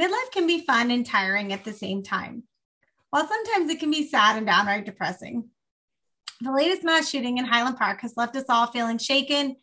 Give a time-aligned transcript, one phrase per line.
[0.00, 2.42] Midlife can be fun and tiring at the same time,
[3.10, 5.48] while sometimes it can be sad and downright depressing.
[6.42, 9.56] The latest mass shooting in Highland Park has left us all feeling shaken,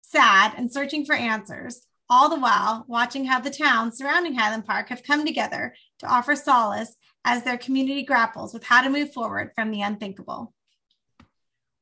[0.00, 4.88] sad, and searching for answers, all the while watching how the towns surrounding Highland Park
[4.88, 9.50] have come together to offer solace as their community grapples with how to move forward
[9.54, 10.54] from the unthinkable.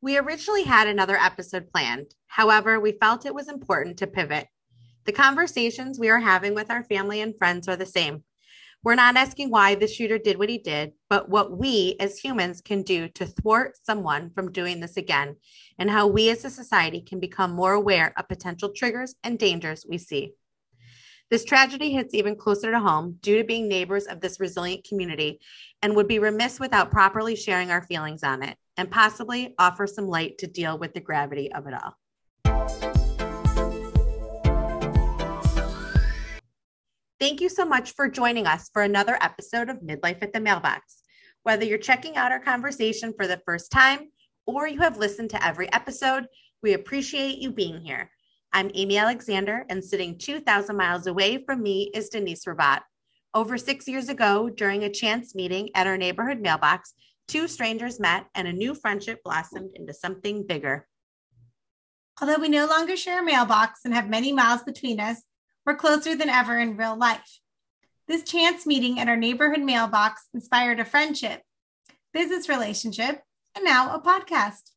[0.00, 2.14] We originally had another episode planned.
[2.26, 4.48] However, we felt it was important to pivot.
[5.04, 8.22] The conversations we are having with our family and friends are the same.
[8.84, 12.60] We're not asking why the shooter did what he did, but what we as humans
[12.60, 15.36] can do to thwart someone from doing this again,
[15.79, 19.84] and how we as a society can become more aware of potential triggers and dangers
[19.88, 20.34] we see.
[21.30, 25.40] This tragedy hits even closer to home due to being neighbors of this resilient community
[25.80, 30.07] and would be remiss without properly sharing our feelings on it and possibly offer some
[30.07, 31.96] light to deal with the gravity of it all.
[37.22, 41.02] Thank you so much for joining us for another episode of Midlife at the Mailbox.
[41.44, 44.10] Whether you're checking out our conversation for the first time
[44.44, 46.27] or you have listened to every episode,
[46.64, 48.11] we appreciate you being here.
[48.52, 52.80] I'm Amy Alexander, and sitting 2,000 miles away from me is Denyse Rabat.
[53.34, 56.92] Over six years ago, during a chance meeting at our neighborhood mailbox,
[57.28, 60.89] two strangers met and a new friendship blossomed into something bigger.
[62.20, 65.22] Although we no longer share a mailbox and have many miles between us,
[65.64, 67.41] we're closer than ever in real life.
[68.08, 71.42] This chance meeting at our neighborhood mailbox inspired a friendship,
[72.12, 73.22] business relationship,
[73.55, 74.70] and now a podcast.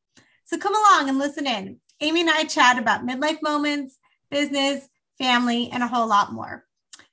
[0.45, 1.79] So come along and listen in.
[2.01, 3.97] Amy and I chat about midlife moments,
[4.29, 6.65] business, family, and a whole lot more.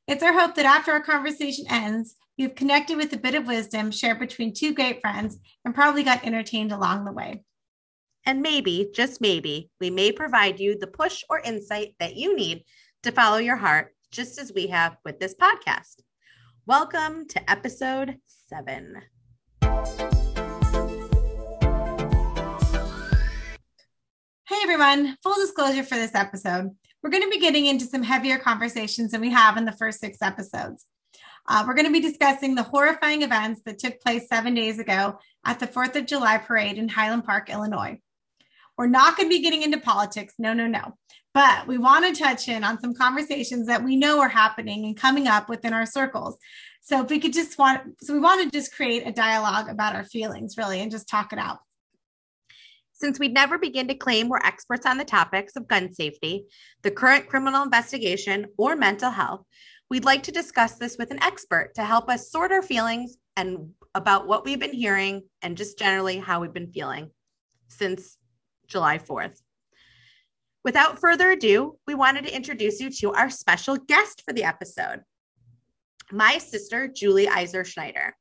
[0.07, 3.91] It's our hope that after our conversation ends, You've connected with a bit of wisdom
[3.91, 7.45] shared between two great friends and probably got entertained along the way.
[8.25, 12.65] And maybe, just maybe, we may provide you the push or insight that you need
[13.03, 15.97] to follow your heart, just as we have with this podcast.
[16.67, 19.03] Welcome to episode seven.
[24.49, 26.71] Hey everyone, full disclosure for this episode.
[27.03, 29.99] We're going to be getting into some heavier conversations than we have in the first
[29.99, 30.87] six episodes.
[31.49, 35.19] Uh, we're going to be discussing the horrifying events that took place seven days ago
[35.45, 37.99] at the 4th of July parade in Highland Park, Illinois.
[38.77, 40.35] We're not going to be getting into politics.
[40.39, 40.97] No, no, no.
[41.35, 44.97] But we want to touch in on some conversations that we know are happening and
[44.97, 46.37] coming up within our circles.
[46.83, 49.95] So if we could just want, so we want to just create a dialogue about
[49.95, 51.59] our feelings really and just talk it out.
[52.93, 56.45] Since we'd never begin to claim we're experts on the topics of gun safety,
[56.83, 59.45] the current criminal investigation, or mental health,
[59.93, 63.75] We'd like to discuss this with an expert to help us sort our feelings and
[63.95, 67.11] about what we've been hearing and just generally how we've been feeling
[67.69, 68.17] since
[68.73, 69.39] July 4th.
[70.65, 75.03] Without further ado, we wanted to introduce you to our special guest for the episode,
[76.11, 78.17] my sister, Julie Iser Schneider.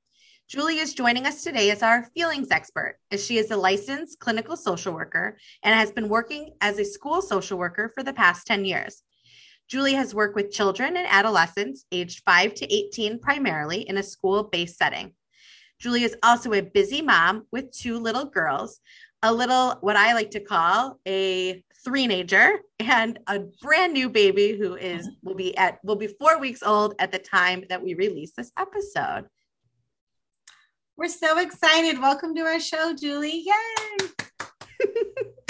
[0.50, 4.58] Julie is joining us today as our feelings expert, as she is a licensed clinical
[4.58, 8.66] social worker and has been working as a school social worker for the past 10
[8.66, 9.04] years.
[9.70, 14.44] Julie has worked with children and adolescents aged 5 to 18 primarily in a school
[14.44, 15.14] based setting.
[15.80, 18.80] Julie is also a busy mom with two little girls,
[19.24, 24.76] a little, what I like to call a three-nager, and a brand new baby who
[24.76, 25.28] is mm-hmm.
[25.28, 28.52] will be at will be four weeks old at the time that we release this
[28.58, 29.26] episode.
[30.98, 32.00] We're so excited.
[32.00, 33.44] Welcome to our show, Julie.
[33.46, 34.08] Yay!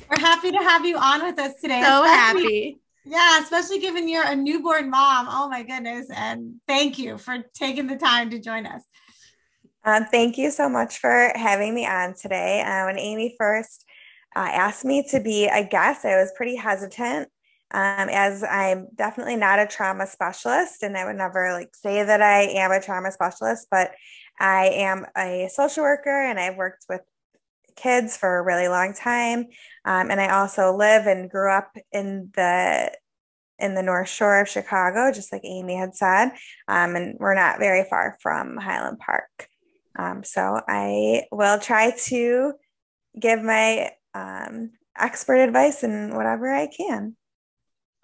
[0.10, 1.82] We're happy to have you on with us today.
[1.82, 5.28] So happy yeah, especially given you're a newborn mom.
[5.30, 6.08] Oh my goodness.
[6.16, 8.84] And thank you for taking the time to join us.
[9.84, 12.62] Um, thank you so much for having me on today.
[12.62, 13.86] Uh, when Amy first
[14.36, 17.30] uh, asked me to be a guest, I was pretty hesitant.
[17.74, 22.22] Um, as I'm definitely not a trauma specialist, and I would never like say that
[22.22, 23.92] I am a trauma specialist, but
[24.40, 27.02] I am a social worker and I've worked with
[27.78, 29.46] kids for a really long time.
[29.86, 32.92] Um, and I also live and grew up in the
[33.58, 36.32] in the North Shore of Chicago, just like Amy had said.
[36.68, 39.51] Um, and we're not very far from Highland Park.
[40.02, 42.54] Um, so I will try to
[43.20, 47.16] give my um, expert advice and whatever I can.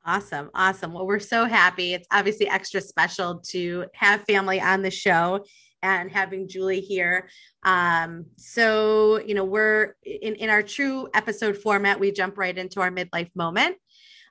[0.05, 0.49] Awesome.
[0.53, 0.93] Awesome.
[0.93, 1.93] Well, we're so happy.
[1.93, 5.43] It's obviously extra special to have family on the show
[5.81, 7.29] and having Julie here.
[7.63, 12.79] Um, so, you know, we're in, in our true episode format, we jump right into
[12.79, 13.75] our midlife moment.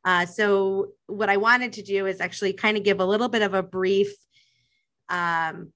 [0.05, 3.43] Uh, so, what I wanted to do is actually kind of give a little bit
[3.43, 4.13] of a brief,
[5.09, 5.73] um,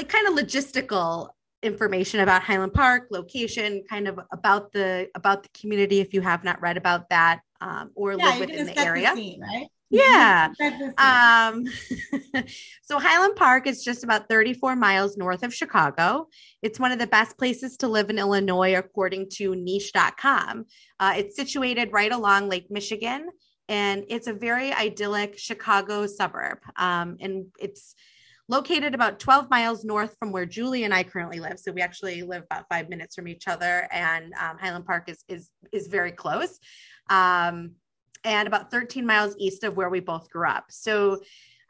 [0.00, 1.28] like kind of logistical
[1.62, 6.42] information about Highland Park location, kind of about the about the community if you have
[6.42, 9.10] not read about that um, or yeah, live within the area.
[9.14, 9.66] The scene, right?
[9.90, 10.52] Yeah.
[10.96, 11.66] um,
[12.82, 16.28] so Highland Park is just about 34 miles north of Chicago.
[16.62, 20.64] It's one of the best places to live in Illinois, according to niche.com.
[21.00, 23.28] Uh, it's situated right along Lake Michigan,
[23.68, 26.58] and it's a very idyllic Chicago suburb.
[26.76, 27.96] Um, and it's
[28.50, 31.60] located about 12 miles north from where Julie and I currently live.
[31.60, 35.24] So we actually live about five minutes from each other, and um, Highland Park is,
[35.28, 36.58] is, is very close.
[37.08, 37.72] Um,
[38.24, 40.64] and about 13 miles east of where we both grew up.
[40.68, 41.20] So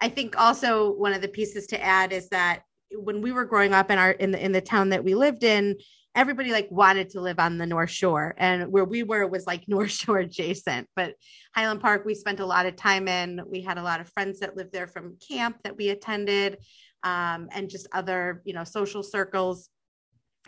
[0.01, 2.63] I think also one of the pieces to add is that
[2.93, 5.45] when we were growing up in our in the in the town that we lived
[5.45, 5.77] in,
[6.15, 9.65] everybody like wanted to live on the North Shore, and where we were was like
[9.69, 10.89] North Shore adjacent.
[10.97, 11.15] But
[11.55, 13.41] Highland Park, we spent a lot of time in.
[13.47, 16.59] We had a lot of friends that lived there from camp that we attended,
[17.03, 19.69] um, and just other you know social circles.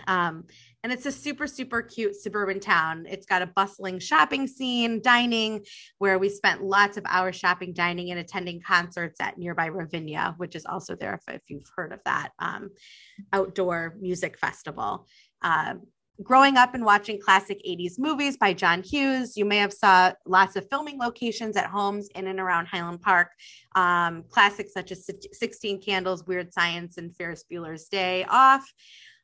[0.07, 0.45] Um,
[0.83, 3.07] and it's a super, super cute suburban town.
[3.09, 5.65] It's got a bustling shopping scene, dining,
[5.99, 10.57] where we spent lots of hours shopping, dining, and attending concerts at nearby Ravinia, which
[10.57, 12.71] is also there if, if you've heard of that um,
[13.33, 15.07] outdoor music festival.
[15.43, 15.75] Uh,
[16.23, 20.57] growing up and watching classic 80s movies by John Hughes, you may have saw lots
[20.57, 23.29] of filming locations at homes in and around Highland Park.
[23.75, 28.65] Um, classics such as 16 Candles, Weird Science, and Ferris Bueller's Day Off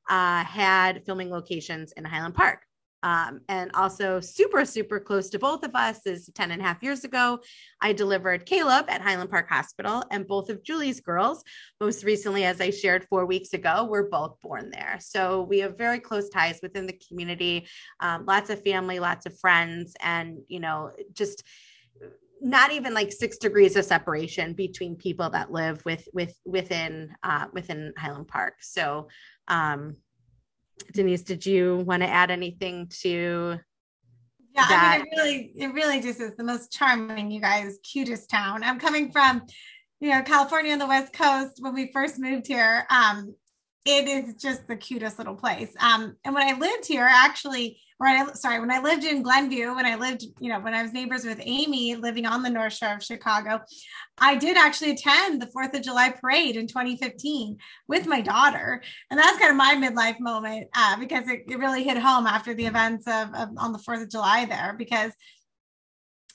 [0.08, 2.62] uh, had filming locations in Highland Park.
[3.02, 6.82] Um, and also super, super close to both of us is 10 and a half
[6.82, 7.38] years ago.
[7.80, 11.44] I delivered Caleb at Highland Park Hospital, and both of Julie's girls,
[11.80, 14.98] most recently, as I shared four weeks ago, were both born there.
[15.00, 17.68] So we have very close ties within the community,
[18.00, 21.44] um, lots of family, lots of friends, and, you know, just
[22.40, 27.46] not even like six degrees of separation between people that live with with within uh,
[27.52, 28.54] within Highland Park.
[28.60, 29.08] So
[29.48, 29.96] um,
[30.92, 33.58] Denyse, did you want to add anything to
[34.54, 34.94] yeah, that?
[34.94, 38.64] I mean, it really, it really just is the most charming, you guys, cutest town.
[38.64, 39.42] I'm coming from,
[40.00, 41.58] you know, California on the West Coast.
[41.60, 43.34] When we first moved here, um,
[43.88, 45.72] it is just the cutest little place.
[45.80, 49.86] Um, and when I lived here, actually, I sorry, when I lived in Glenview, when
[49.86, 52.96] I lived, you know, when I was neighbors with Amy living on the North Shore
[52.96, 53.60] of Chicago,
[54.18, 57.56] I did actually attend the Fourth of July parade in 2015
[57.88, 61.82] with my daughter, and that's kind of my midlife moment uh, because it, it, really
[61.82, 65.12] hit home after the events of, of on the Fourth of July there because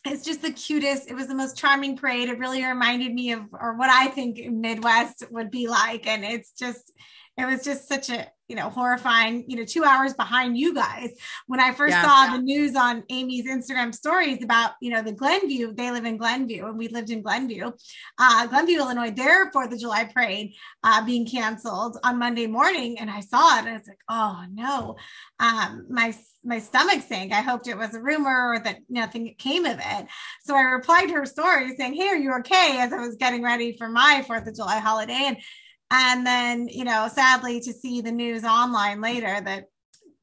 [0.05, 1.09] it's just the cutest.
[1.09, 2.29] It was the most charming parade.
[2.29, 6.51] It really reminded me of or what I think Midwest would be like, and it's
[6.51, 6.91] just
[7.37, 11.09] it was just such a you know horrifying you know two hours behind you guys.
[11.47, 12.37] When i first yeah, saw yeah.
[12.37, 16.67] the news on amy's instagram stories about you know the glenview they live in glenview
[16.67, 17.71] and we lived in glenview
[18.19, 20.53] uh, glenview illinois their fourth of july parade
[20.83, 24.95] uh, being canceled on monday morning and i saw it and it's like oh no.
[25.39, 26.15] Um, my
[26.45, 27.31] my stomach sank.
[27.33, 30.07] I hoped it was a rumor or that nothing came of it.
[30.43, 32.77] So i replied to her story saying hey are you okay?
[32.79, 35.37] as i was getting ready for my fourth of july holiday and
[35.93, 39.65] and then, you know, sadly to see the news online later that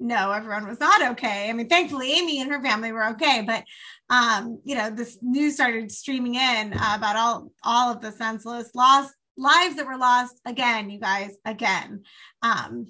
[0.00, 1.48] no, everyone was not okay.
[1.48, 3.62] I mean, thankfully, Amy and her family were okay, but
[4.08, 8.74] um, you know, this news started streaming in uh, about all all of the senseless
[8.74, 12.02] lost lives that were lost again, you guys, again.
[12.42, 12.86] Um,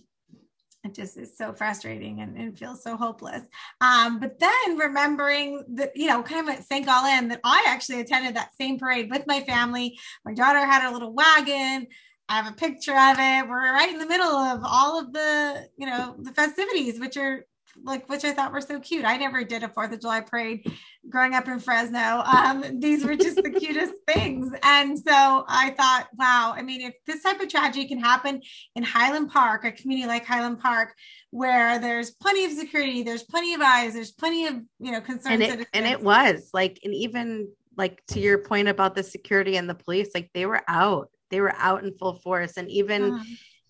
[0.82, 3.42] it just is so frustrating and, and feels so hopeless.
[3.82, 8.00] Um, but then remembering that, you know, kind of sank all in that I actually
[8.00, 9.98] attended that same parade with my family.
[10.24, 11.86] My daughter had a little wagon.
[12.30, 13.48] I have a picture of it.
[13.48, 17.44] We're right in the middle of all of the, you know, the festivities, which are
[17.82, 19.04] like, which I thought were so cute.
[19.04, 20.64] I never did a Fourth of July parade
[21.08, 21.98] growing up in Fresno.
[21.98, 24.52] Um, these were just the cutest things.
[24.62, 28.42] And so I thought, wow, I mean, if this type of tragedy can happen
[28.76, 30.94] in Highland Park, a community like Highland Park,
[31.30, 35.42] where there's plenty of security, there's plenty of eyes, there's plenty of, you know, concerns.
[35.42, 39.56] And it, and it was like, and even like to your point about the security
[39.56, 42.56] and the police, like they were out they were out in full force.
[42.56, 43.24] And even uh-huh.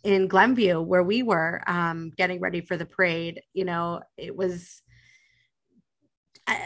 [0.05, 4.83] in glenview where we were um, getting ready for the parade you know it was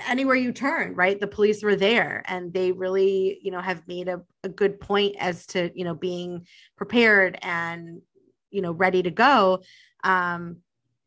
[0.06, 2.22] anywhere you turn right the police were there.
[2.26, 5.94] And they really you know have made a, a good point as to you know
[5.94, 6.46] being
[6.76, 8.00] prepared and
[8.50, 9.62] you know ready to go.
[10.02, 10.58] Um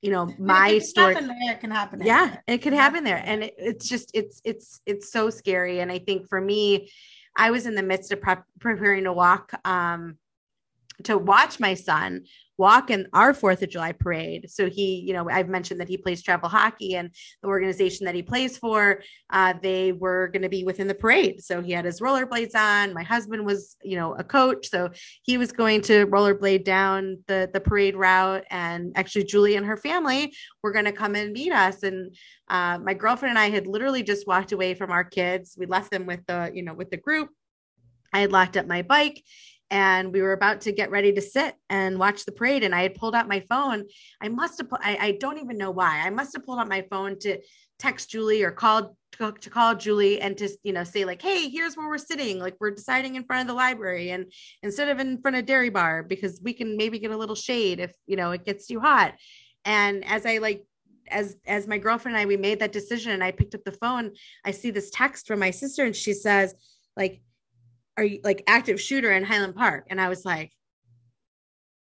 [0.01, 3.21] you know my story there, it can happen yeah it can happen there.
[3.23, 5.79] And it, it's just it's it's it's so scary.
[5.79, 6.91] And i think for me
[7.37, 10.17] I was in the midst of prep, preparing to walk um,
[11.03, 12.25] to watch my son
[12.57, 14.49] walk in our Fourth of July parade.
[14.49, 17.11] So he, you know, I've mentioned that he plays travel hockey, and
[17.41, 21.43] the organization that he plays for, uh, they were going to be within the parade.
[21.43, 22.93] So he had his rollerblades on.
[22.93, 24.89] My husband was, you know, a coach, so
[25.23, 28.45] he was going to rollerblade down the the parade route.
[28.49, 30.33] And actually, Julie and her family
[30.63, 31.83] were going to come and meet us.
[31.83, 32.15] And
[32.49, 35.55] uh, my girlfriend and I had literally just walked away from our kids.
[35.57, 37.29] We left them with the, you know, with the group
[38.13, 39.23] I had locked up my bike
[39.69, 42.81] and we were about to get ready to sit and watch the parade and i
[42.81, 43.83] had pulled out my phone.
[44.21, 46.01] I must have I, I don't even know why.
[46.05, 47.39] I must have pulled out my phone to
[47.79, 51.49] text julie or call to, to call julie and to you know say like hey
[51.49, 52.39] here's where we're sitting.
[52.39, 54.31] Like we're deciding in front of the library and
[54.63, 57.79] instead of in front of dairy bar because we can maybe get a little shade
[57.79, 59.15] if you know it gets too hot.
[59.65, 60.63] And as i like
[61.09, 63.71] as as my girlfriend and i we made that decision and i picked up the
[63.71, 64.11] phone
[64.43, 66.53] i see this text from my sister and she says
[66.97, 67.21] like
[67.97, 69.87] are you like active shooter in Highland Park?
[69.89, 70.51] And I was like,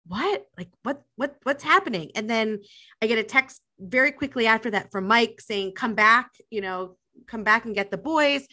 [0.06, 0.46] what?
[0.58, 2.10] Like what what what's happening?
[2.14, 2.60] And then
[3.00, 6.96] I get a text very quickly after that from Mike saying, come back, you know,
[7.26, 8.46] come back and get the boys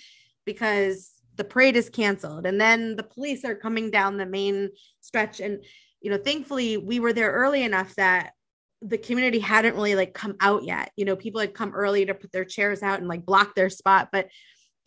[0.45, 2.45] because the parade is canceled.
[2.45, 4.69] And then the police are coming down the main
[5.01, 5.39] stretch.
[5.39, 5.63] And,
[6.01, 8.31] you know, thankfully we were there early enough that
[8.81, 10.91] the community hadn't really like come out yet.
[10.95, 13.69] You know, people had come early to put their chairs out and like block their
[13.69, 14.27] spot, but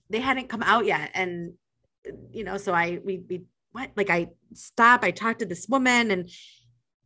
[0.09, 1.11] they hadn't come out yet.
[1.15, 1.55] And
[2.33, 3.43] you know, so I we we
[3.73, 6.31] what like I stop, I talked to this woman and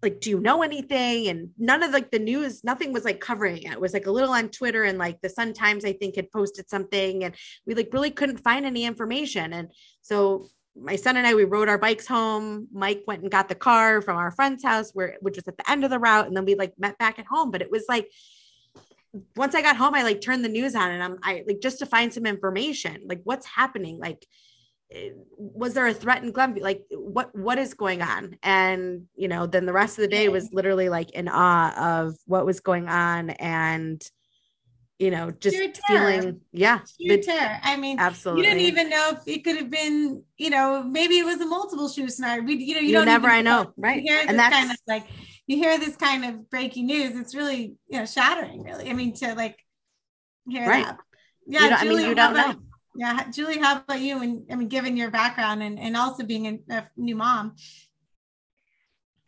[0.02, 1.28] like, do you know anything?
[1.28, 3.72] And none of like the news, nothing was like covering it.
[3.72, 6.30] It was like a little on Twitter and like the Sun Times, I think, had
[6.30, 7.34] posted something, and
[7.66, 9.52] we like really couldn't find any information.
[9.52, 9.68] And
[10.02, 10.46] so
[10.76, 12.68] my son and I, we rode our bikes home.
[12.72, 15.70] Mike went and got the car from our friend's house, where which was at the
[15.70, 17.50] end of the route, and then we like met back at home.
[17.50, 18.08] But it was like
[19.36, 21.78] once I got home, I like turned the news on and I'm I like just
[21.78, 24.26] to find some information, like what's happening, like
[25.36, 26.62] was there a threat in Glenview?
[26.62, 28.38] Like what what is going on?
[28.42, 32.16] And you know, then the rest of the day was literally like in awe of
[32.26, 34.02] what was going on and
[34.98, 35.56] you know, just
[35.88, 36.80] feeling yeah.
[37.00, 37.58] Sheer terror.
[37.62, 41.18] I mean absolutely you didn't even know if it could have been, you know, maybe
[41.18, 42.44] it was a multiple shoot scenario.
[42.44, 44.04] We you know, you, you don't never I know, right.
[44.06, 45.06] and that's kind of like
[45.46, 48.88] you hear this kind of breaking news, it's really, you know, shattering, really.
[48.88, 49.58] I mean, to like
[50.48, 50.86] hear right.
[50.86, 50.98] that.
[51.46, 52.54] Yeah, you I mean, you don't know
[52.94, 56.46] yeah julie how about you and i mean given your background and, and also being
[56.46, 57.54] a, a new mom?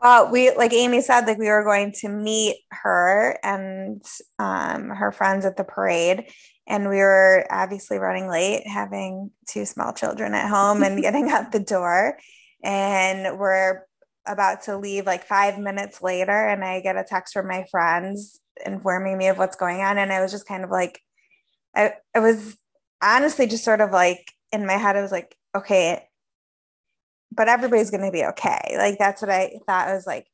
[0.00, 4.02] Well we like amy said like we were going to meet her and
[4.38, 6.26] um, her friends at the parade
[6.66, 11.52] and we were obviously running late having two small children at home and getting out
[11.52, 12.18] the door.
[12.62, 13.86] And we're
[14.26, 18.40] about to leave like five minutes later and i get a text from my friends
[18.64, 21.00] informing me of what's going on and i was just kind of like
[21.74, 22.56] i, I was
[23.06, 26.02] honestly just sort of like in my head, I was like, okay,
[27.32, 28.76] but everybody's going to be okay.
[28.76, 29.88] Like, that's what I thought.
[29.88, 30.26] I was like,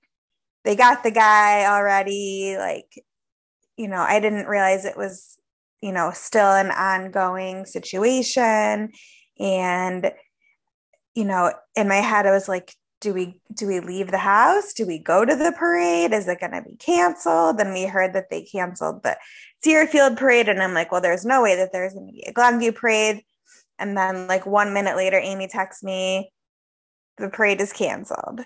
[0.65, 2.57] they got the guy already.
[2.59, 3.03] Like,
[3.77, 5.37] you know, I didn't realize it was,
[5.81, 8.93] you know, still an ongoing situation.
[9.39, 10.13] And,
[11.15, 14.73] you know, in my head, I was like, do we do we leave the house?
[14.73, 16.13] Do we go to the parade?
[16.13, 17.59] Is it going to be canceled?
[17.59, 19.17] Then we heard that they canceled the
[19.63, 20.49] Deerfield parade.
[20.49, 23.23] And I'm like, well, there's no way that there's going to be a Glenview parade.
[23.79, 26.31] And then, like, one minute later, Amy texts me,
[27.19, 28.41] the parade is canceled.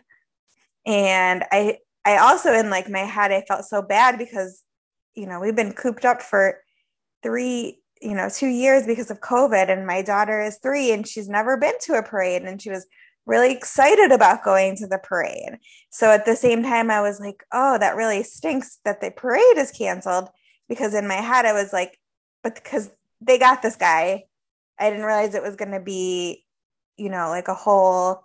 [0.87, 4.62] And I, I also, in like my head, I felt so bad because,
[5.14, 6.61] you know, we've been cooped up for
[7.23, 9.68] three, you know, two years because of COVID.
[9.68, 12.42] And my daughter is three and she's never been to a parade.
[12.42, 12.87] And she was
[13.26, 15.58] really excited about going to the parade.
[15.90, 19.58] So at the same time, I was like, oh, that really stinks that the parade
[19.58, 20.28] is canceled
[20.68, 21.99] because in my head I was like,
[22.42, 24.25] but because they got this guy,
[24.78, 26.44] I didn't realize it was going to be,
[26.96, 28.23] you know, like a whole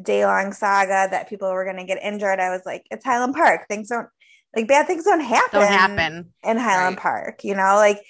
[0.00, 2.40] day long saga that people were going to get injured.
[2.40, 3.66] I was like, it's Highland Park.
[3.68, 4.08] Things don't
[4.56, 5.60] like bad things don't happen.
[5.60, 7.02] Don't happen in Highland right.
[7.02, 7.44] Park.
[7.44, 8.00] You know, like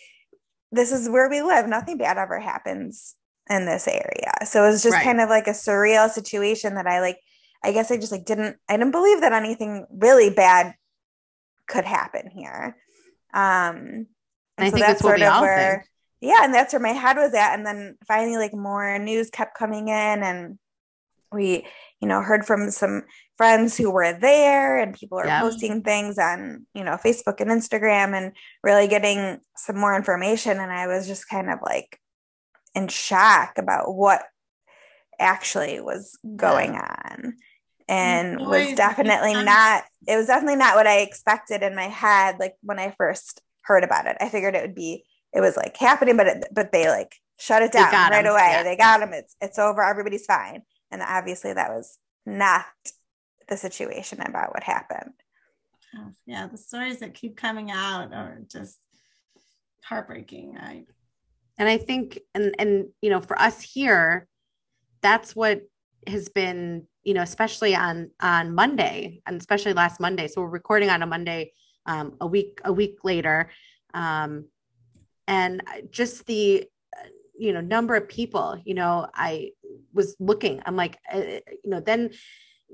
[0.71, 1.67] this is where we live.
[1.67, 3.17] Nothing bad ever happens
[3.51, 4.33] in this area.
[4.45, 5.05] So it was just right.
[5.05, 7.19] kind of like a surreal situation that I like.
[7.65, 8.57] I guess I just like didn't.
[8.69, 10.75] I didn't believe that anything really bad
[11.67, 12.77] could happen here.
[13.35, 14.07] Um,
[14.57, 15.85] and, and so that's sort of where,
[16.21, 16.33] think.
[16.33, 17.55] yeah, and that's where my head was at.
[17.55, 20.59] And then finally, like more news kept coming in, and
[21.33, 21.67] we,
[22.01, 23.03] you know, heard from some
[23.37, 25.41] friends who were there, and people are yeah.
[25.41, 28.33] posting things on, you know, Facebook and Instagram, and
[28.65, 30.59] really getting some more information.
[30.59, 32.01] And I was just kind of like
[32.75, 34.23] in shock about what
[35.21, 36.95] actually was going yeah.
[37.11, 37.35] on
[37.89, 42.55] and was definitely not it was definitely not what I expected in my head like
[42.63, 44.17] when I first heard about it.
[44.21, 47.63] I figured it would be it was like happening but it, but they like shut
[47.63, 48.31] it down right him.
[48.31, 48.49] away.
[48.51, 48.63] Yeah.
[48.63, 49.13] They got him.
[49.13, 49.83] It's it's over.
[49.83, 50.63] Everybody's fine.
[50.91, 52.67] And obviously that was not
[53.49, 55.13] the situation about what happened.
[55.97, 58.79] Oh, yeah, the stories that keep coming out are just
[59.85, 60.59] heartbreaking.
[60.59, 60.85] I
[61.59, 64.27] and I think and and you know for us here
[65.01, 65.63] that's what
[66.07, 70.29] has been you know, especially on on Monday and especially last Monday.
[70.29, 71.53] So we're recording on a Monday,
[71.87, 73.51] um, a week a week later,
[73.95, 74.45] um,
[75.27, 76.69] and just the
[77.39, 78.61] you know number of people.
[78.63, 79.53] You know, I
[79.95, 80.61] was looking.
[80.67, 82.11] I'm like, uh, you know, then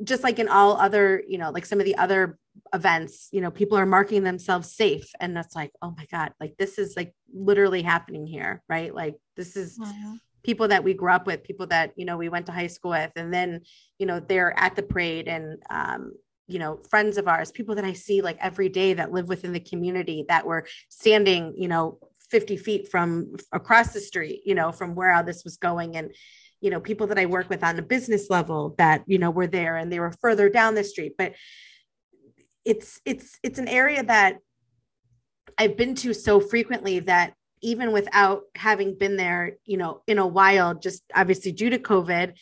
[0.03, 2.37] just like in all other, you know, like some of the other
[2.73, 5.13] events, you know, people are marking themselves safe.
[5.21, 8.93] And that's like, oh my God, like this is like literally happening here, right?
[8.93, 10.15] Like this is mm-hmm.
[10.45, 12.93] People that we grew up with, people that, you know, we went to high school
[12.93, 13.63] with, and then,
[13.99, 16.13] you know, they're at the parade and, um,
[16.47, 19.53] you know, friends of ours, people that I see like every day that live within
[19.53, 21.99] the community that were standing, you know,
[22.31, 25.97] 50 feet from across the street, you know, from where all this was going.
[25.97, 26.15] And,
[26.61, 29.47] you know, people that I work with on a business level that, you know, were
[29.47, 31.15] there and they were further down the street.
[31.17, 31.35] But
[32.65, 34.39] it's it's it's an area that
[35.59, 37.35] I've been to so frequently that
[37.65, 42.35] even without having been there, you know, in a while, just obviously due to COVID,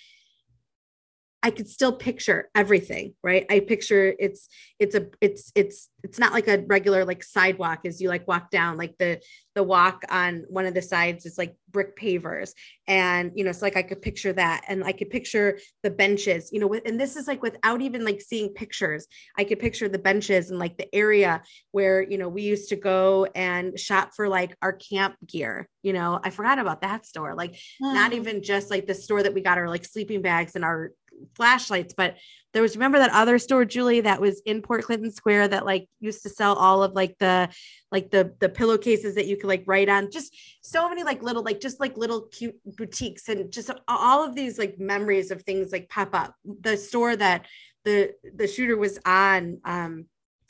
[1.43, 3.45] I could still picture everything, right?
[3.51, 8.01] I picture it's it's a it's it's it's not like a regular like sidewalk as
[8.01, 9.21] you like walk down like the
[9.55, 12.53] the walk on one of the sides is like brick pavers
[12.89, 16.51] and you know it's like I could picture that and I could picture the benches,
[16.53, 19.07] you know, and this is like without even like seeing pictures.
[19.37, 22.77] I could picture the benches and like the area where, you know, we used to
[22.77, 26.21] go and shop for like our camp gear, you know.
[26.23, 27.35] I forgot about that store.
[27.35, 27.95] Like mm.
[27.95, 30.93] not even just like the store that we got our like sleeping bags and our
[31.35, 32.17] flashlights, but
[32.52, 35.88] there was remember that other store, Julie, that was in Port Clinton Square that like
[36.00, 37.49] used to sell all of like the
[37.91, 40.11] like the the pillowcases that you could like write on.
[40.11, 44.35] Just so many like little like just like little cute boutiques and just all of
[44.35, 46.35] these like memories of things like pop up.
[46.61, 47.47] The store that
[47.85, 50.07] the the shooter was on um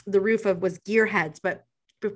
[0.07, 1.65] the roof of was Gearheads, but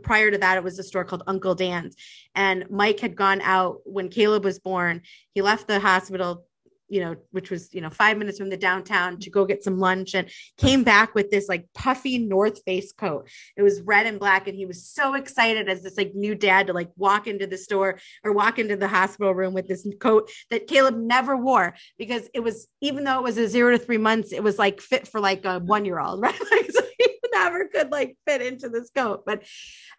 [0.02, 1.94] prior to that, it was a store called Uncle Dan's.
[2.34, 5.02] And Mike had gone out when Caleb was born.
[5.32, 6.44] He left the hospital
[6.88, 9.78] you know, which was, you know, five minutes from the downtown to go get some
[9.78, 13.28] lunch and came back with this like puffy North Face coat.
[13.56, 14.46] It was red and black.
[14.46, 17.58] And he was so excited as this like new dad to like walk into the
[17.58, 22.28] store or walk into the hospital room with this coat that Caleb never wore because
[22.34, 25.08] it was, even though it was a zero to three months, it was like fit
[25.08, 26.40] for like a one year old, right?
[26.50, 29.24] Like, so he never could like fit into this coat.
[29.26, 29.42] But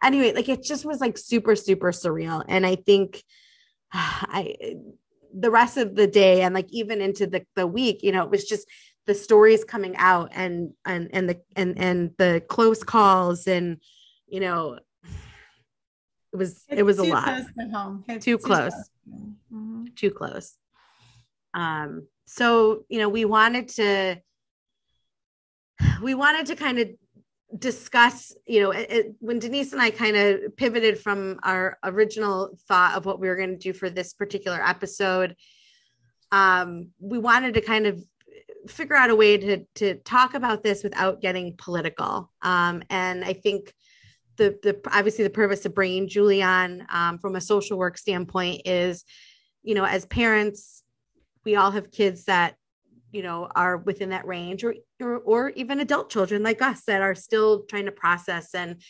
[0.02, 2.44] anyway, like it just was like super, super surreal.
[2.48, 3.22] And I think,
[3.92, 4.76] I
[5.34, 8.30] the rest of the day and like even into the, the week you know it
[8.30, 8.68] was just
[9.06, 13.78] the stories coming out and and and the and and the close calls and
[14.28, 14.78] you know
[16.34, 17.44] it was it's it was a lot
[18.08, 18.90] too, too, close, close.
[19.54, 19.86] Mm-hmm.
[19.96, 20.58] too close
[21.54, 24.18] um so you know we wanted to
[26.02, 26.90] we wanted to kind of
[27.60, 32.58] discuss you know it, it, when denyse and i kind of pivoted from our original
[32.68, 35.36] thought of what we were going to do for this particular episode
[36.32, 38.02] um we wanted to kind of
[38.68, 42.30] figure out a way to to talk about this without getting political.
[42.42, 43.74] Um and i think
[44.36, 48.62] the the obviously the purpose of bringing julie on um, from a social work standpoint
[48.66, 49.04] is
[49.64, 50.84] you know as parents
[51.44, 52.56] we all have kids that
[53.12, 57.02] you know are within that range or, or or even adult children like us that
[57.02, 58.82] are still trying to process and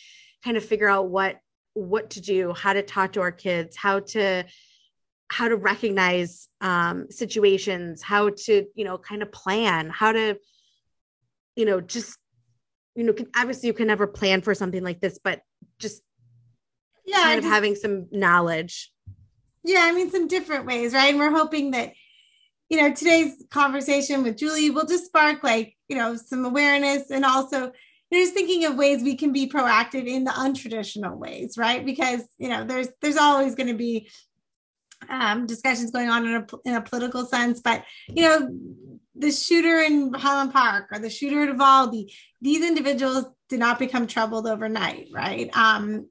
[0.44, 1.36] kind of figure out what
[1.74, 4.44] what to do how to talk to our kids how to
[5.30, 10.36] how to recognize um, situations how to you know kind of plan how to
[11.54, 12.18] you know just
[12.94, 15.40] you know obviously you can never plan for something like this but
[15.78, 16.02] just
[17.04, 18.92] yeah kind of just, having some knowledge.
[19.64, 21.10] Yeah i mean some different ways right?
[21.10, 21.92] And we're hoping that
[22.68, 27.24] you know, today's conversation with Julie will just spark like, you know, some awareness and
[27.24, 27.72] also
[28.10, 31.84] you know, just thinking of ways we can be proactive in the untraditional ways, right?
[31.84, 34.08] Because, you know, there's there's always going to be
[35.08, 38.50] um, discussions going on in a, in a political sense, but you know,
[39.14, 44.06] the shooter in Highland Park or the shooter at Uvalde, these individuals did not become
[44.06, 45.50] troubled overnight, right?
[45.56, 46.08] Um,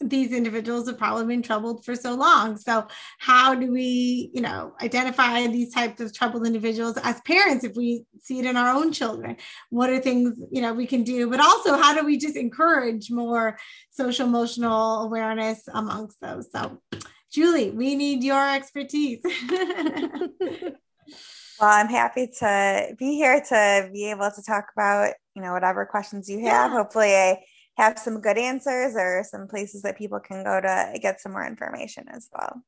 [0.00, 2.56] these individuals have probably been troubled for so long.
[2.56, 2.86] So
[3.18, 8.04] how do we, you know, identify these types of troubled individuals as parents if we
[8.20, 9.36] see it in our own children?
[9.70, 11.30] What are things, you know, we can do?
[11.30, 13.58] But also how do we just encourage more
[13.90, 16.50] social emotional awareness amongst those?
[16.52, 16.82] So
[17.32, 19.20] Julie, we need your expertise.
[21.58, 25.86] Well, I'm happy to be here to be able to talk about, you know, whatever
[25.86, 26.70] questions you have.
[26.70, 26.76] Yeah.
[26.76, 27.38] Hopefully I
[27.76, 31.46] have some good answers or some places that people can go to get some more
[31.46, 32.62] information as well.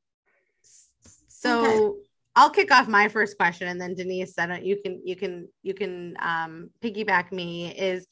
[1.27, 1.99] So okay.
[2.35, 5.47] I'll kick off my first question and then Denyse, I don't, you can, you can,
[5.63, 8.07] you can um, piggyback me is,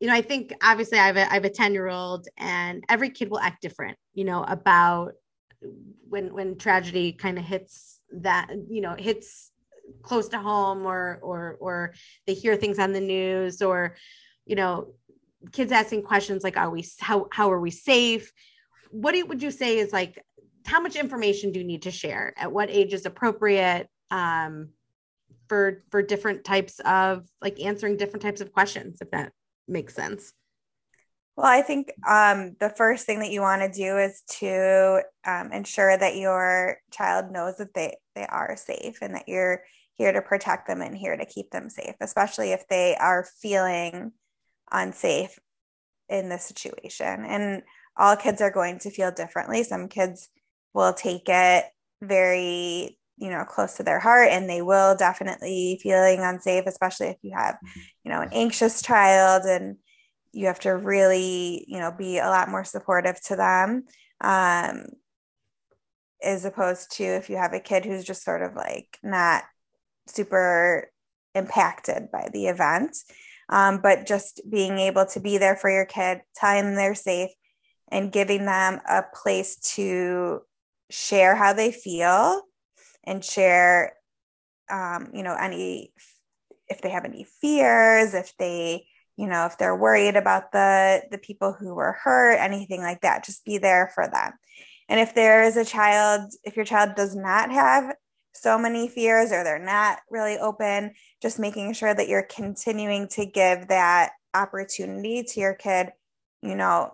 [0.00, 2.82] you know, I think obviously I have a, I have a 10 year old and
[2.88, 5.12] every kid will act different, you know, about
[6.08, 9.52] when, when tragedy kind of hits that, you know, hits
[10.02, 11.94] close to home or, or, or
[12.26, 13.96] they hear things on the news or,
[14.44, 14.88] you know,
[15.52, 18.32] kids asking questions like are we how how are we safe?
[18.90, 20.22] What do would you say is like
[20.64, 22.34] how much information do you need to share?
[22.36, 24.70] At what age is appropriate um
[25.48, 29.32] for for different types of like answering different types of questions if that
[29.68, 30.32] makes sense?
[31.36, 35.52] Well i think um, the first thing that you want to do is to um,
[35.52, 39.62] ensure that your child knows that they they are safe and that you're
[39.94, 44.12] here to protect them and here to keep them safe especially if they are feeling
[44.70, 45.38] unsafe
[46.08, 47.24] in this situation.
[47.24, 47.62] And
[47.96, 49.62] all kids are going to feel differently.
[49.62, 50.28] Some kids
[50.74, 51.64] will take it
[52.02, 57.16] very you know close to their heart and they will definitely feeling unsafe especially if
[57.22, 57.56] you have
[58.04, 59.76] you know an anxious child and
[60.32, 63.84] you have to really you know be a lot more supportive to them
[64.20, 64.84] um
[66.22, 69.44] as opposed to if you have a kid who's just sort of like not
[70.06, 70.90] super
[71.34, 72.96] impacted by the event
[73.48, 77.30] um, but just being able to be there for your kid telling them they're safe
[77.88, 80.40] and giving them a place to
[80.90, 82.42] share how they feel
[83.04, 83.94] and share
[84.70, 85.92] um, you know any
[86.68, 91.18] if they have any fears if they you know if they're worried about the the
[91.18, 94.32] people who were hurt anything like that just be there for them.
[94.88, 97.94] And if there is a child if your child does not have
[98.40, 103.26] so many fears or they're not really open just making sure that you're continuing to
[103.26, 105.88] give that opportunity to your kid
[106.42, 106.92] you know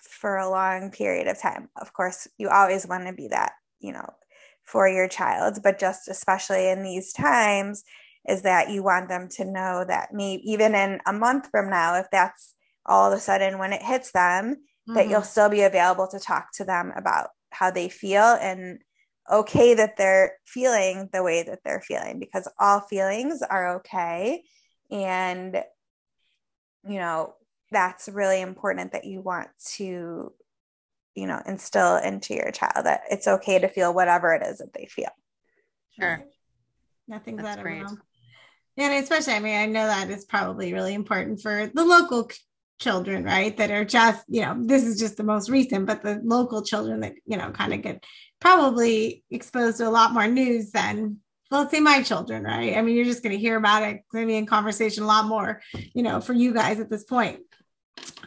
[0.00, 3.92] for a long period of time of course you always want to be that you
[3.92, 4.08] know
[4.68, 7.84] for your child, but just especially in these times,
[8.28, 11.98] is that you want them to know that maybe even in a month from now,
[11.98, 14.94] if that's all of a sudden when it hits them, mm-hmm.
[14.94, 15.28] that you'll mm-hmm.
[15.28, 18.80] still be available to talk to them about how they feel and
[19.30, 24.42] okay that they're feeling the way that they're feeling because all feelings are okay.
[24.90, 25.62] And,
[26.86, 27.34] you know,
[27.70, 30.32] that's really important that you want to
[31.18, 34.72] you know instill into your child that it's okay to feel whatever it is that
[34.72, 35.10] they feel
[35.98, 36.22] sure
[37.08, 37.82] nothing's That's great.
[37.82, 37.98] Wrong.
[38.76, 42.30] and especially i mean i know that is probably really important for the local
[42.78, 46.20] children right that are just you know this is just the most recent but the
[46.22, 48.04] local children that you know kind of get
[48.40, 51.18] probably exposed to a lot more news than
[51.50, 52.76] well, let's say my children, right?
[52.76, 55.62] I mean, you're just going to hear about it, maybe in conversation a lot more,
[55.94, 57.40] you know, for you guys at this point.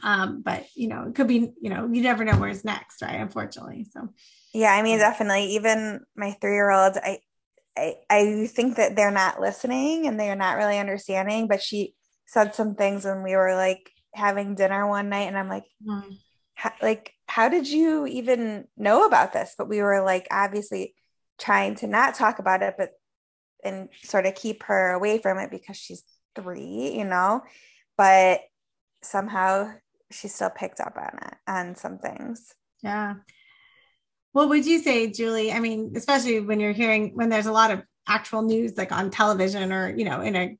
[0.02, 3.20] Um, but you know, it could be, you know, you never know where's next, right?
[3.20, 3.86] Unfortunately.
[3.92, 4.10] So
[4.54, 5.56] yeah, I mean, definitely.
[5.56, 7.20] Even my three year old, I,
[7.78, 11.94] I I think that they're not listening and they're not really understanding, but she
[12.26, 16.18] said some things when we were like having dinner one night, and I'm like, mm.
[16.82, 19.56] like, how did you even know about this?
[19.58, 20.96] But we were like, obviously
[21.40, 22.90] trying to not talk about it, but
[23.64, 26.04] and sort of keep her away from it because she's
[26.36, 27.42] three, you know.
[27.98, 28.42] But
[29.02, 29.72] somehow
[30.12, 32.54] she still picked up on it on some things.
[32.84, 33.14] Yeah.
[34.34, 35.54] What would you say, Julie?
[35.54, 39.10] I mean, especially when you're hearing when there's a lot of actual news like on
[39.10, 40.58] television or, you know, in a,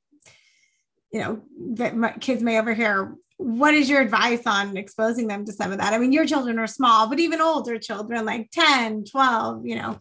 [1.12, 1.42] you know,
[1.76, 3.14] that kids may overhear.
[3.42, 5.94] What is your advice on exposing them to some of that?
[5.94, 9.98] I mean, your children are small, but even older children like 10, 12, you know,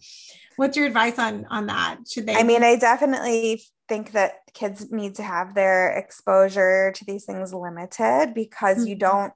[0.56, 1.98] what's your advice on on that?
[2.10, 7.04] Should they I mean, I definitely think that kids need to have their exposure to
[7.04, 8.88] these things limited because mm-hmm.
[8.88, 9.32] you don't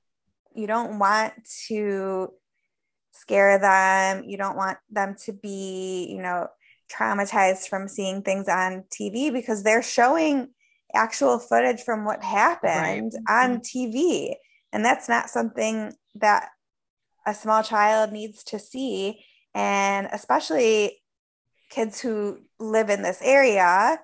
[0.55, 1.33] you don't want
[1.67, 2.33] to
[3.13, 6.47] scare them you don't want them to be you know
[6.93, 10.49] traumatized from seeing things on tv because they're showing
[10.95, 13.45] actual footage from what happened right.
[13.45, 13.61] on mm-hmm.
[13.61, 14.35] tv
[14.73, 16.49] and that's not something that
[17.27, 21.03] a small child needs to see and especially
[21.71, 23.99] kids who live in this area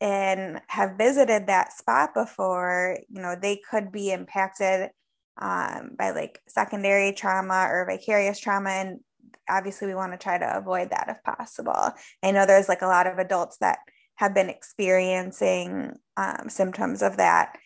[0.00, 4.90] and have visited that spot before, you know, they could be impacted
[5.38, 8.70] um, by like secondary trauma or vicarious trauma.
[8.70, 9.00] And
[9.48, 11.92] obviously, we want to try to avoid that if possible.
[12.22, 13.78] I know there's like a lot of adults that
[14.20, 17.56] have been experiencing um, symptoms of that,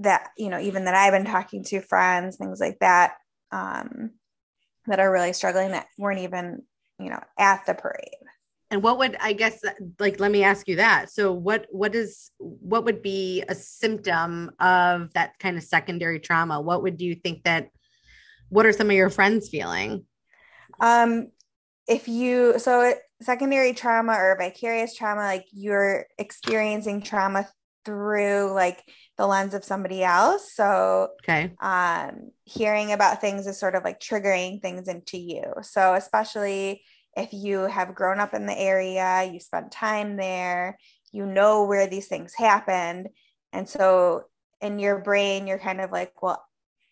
[0.00, 3.12] that, you know, even that I've been talking to friends, things like that,
[3.52, 4.10] um,
[4.88, 6.62] that are really struggling that weren't even,
[6.98, 8.08] you know, at the parade.
[8.72, 9.62] And what would i guess
[10.00, 11.08] like let me ask you that.
[11.12, 16.60] So what what is what would be a symptom of that kind of secondary trauma?
[16.60, 17.68] What would you think that
[18.48, 20.04] what are some of your friends feeling?
[20.80, 21.28] Um
[21.86, 27.48] if you so secondary trauma or vicarious trauma like you're experiencing trauma
[27.84, 28.82] through like
[29.16, 34.00] the lens of somebody else so okay um hearing about things is sort of like
[34.00, 36.82] triggering things into you so especially
[37.16, 40.78] if you have grown up in the area, you spent time there,
[41.12, 43.08] you know where these things happened.
[43.52, 44.24] And so
[44.60, 46.44] in your brain, you're kind of like, well,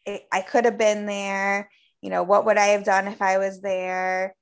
[0.06, 1.70] it, I could have been there.
[2.00, 4.34] You know, what would I have done if I was there?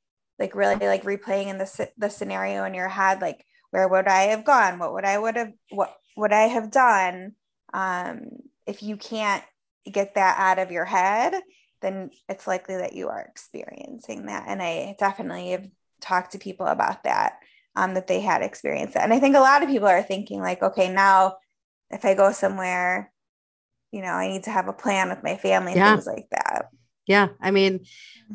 [0.43, 4.23] Like really like replaying in the, the scenario in your head, like where would I
[4.25, 4.81] have gone?
[4.81, 7.37] What would I would have what would I have done?
[7.73, 8.23] Um,
[8.67, 9.45] if you can't
[9.91, 11.41] get that out of your head,
[11.81, 14.45] then it's likely that you are experiencing that.
[14.49, 15.69] And I definitely have
[16.01, 17.39] talked to people about that,
[17.77, 19.05] um, that they had experienced that.
[19.05, 21.37] And I think a lot of people are thinking, like, okay, now
[21.91, 23.13] if I go somewhere,
[23.93, 25.93] you know, I need to have a plan with my family, yeah.
[25.93, 26.67] things like that.
[27.13, 27.85] Yeah, I mean,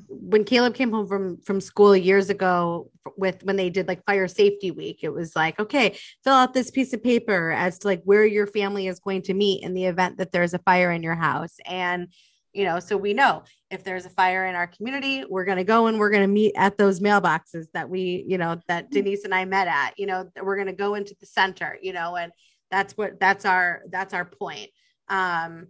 [0.08, 4.28] when Caleb came home from from school years ago with when they did like fire
[4.28, 8.04] safety week, it was like, okay, fill out this piece of paper as to like
[8.04, 11.02] where your family is going to meet in the event that there's a fire in
[11.02, 11.56] your house.
[11.66, 12.10] And
[12.54, 15.64] you know, so we know if there's a fire in our community, we're going to
[15.64, 19.08] go and we're going to meet at those mailboxes that we, you know, that mm-hmm.
[19.08, 21.94] Denyse and I met at, you know, we're going to go into the center, you
[21.94, 22.32] know, and
[22.70, 24.70] that's what that's our that's our point.
[25.10, 25.70] Um,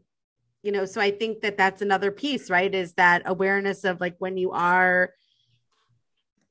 [0.68, 2.76] you know, so I think that that's another piece, right?
[2.76, 5.14] Is that awareness of like when you are,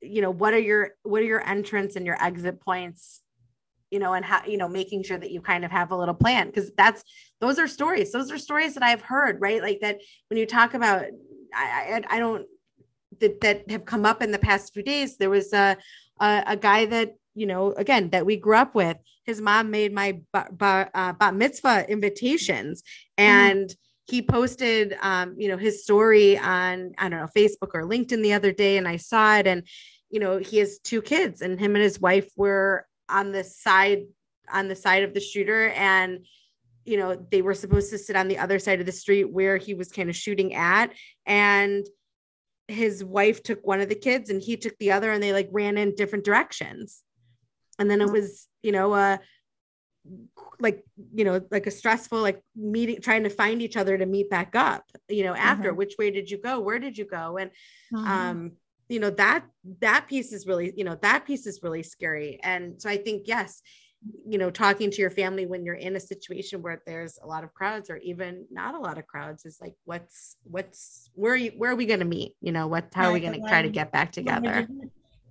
[0.01, 3.21] you know, what are your what are your entrance and your exit points
[3.91, 6.13] you know, and how, you know, making sure that you kind of have a little
[6.13, 7.05] plan because that's,
[7.39, 8.11] those are stories.
[8.11, 9.61] Those are stories that I've heard, right?
[9.61, 11.05] Like that when you talk about,
[11.55, 12.45] I, I, I don't,
[13.21, 15.15] that, that have come up in the past few days.
[15.15, 15.77] There was a,
[16.19, 18.97] a, a guy that, you know, again, that we grew up with.
[19.23, 22.83] His mom made my bat, bat, uh, bat mitzvah invitations
[23.17, 23.23] mm-hmm.
[23.23, 27.83] and, mm-hmm he posted um, you know his story on i don't know facebook or
[27.83, 29.67] linkedin the other day and i saw it and
[30.09, 34.03] you know he has two kids and him and his wife were on the side
[34.51, 36.25] on the side of the shooter and
[36.85, 39.57] you know they were supposed to sit on the other side of the street where
[39.57, 40.93] he was kind of shooting at
[41.25, 41.85] and
[42.67, 45.49] his wife took one of the kids and he took the other and they like
[45.51, 47.01] ran in different directions.
[47.79, 49.17] And then it was you know uh
[50.59, 54.29] like you know like a stressful like meeting trying to find each other to meet
[54.29, 55.77] back up you know after mm-hmm.
[55.77, 56.59] which way did you go?
[56.59, 57.37] Where did you go?
[57.37, 57.51] And
[57.93, 58.07] mm-hmm.
[58.07, 58.51] um
[58.89, 59.45] you know that
[59.81, 62.39] that piece is really you know that piece is really scary.
[62.43, 63.61] And so i think yes
[64.27, 67.43] you know talking to your family when you're in a situation where there's a lot
[67.43, 71.37] of crowds or even not a lot of crowds is like what's what's where are
[71.37, 72.35] you where are we going to meet?
[72.41, 74.67] You know what how are we going to try to get back together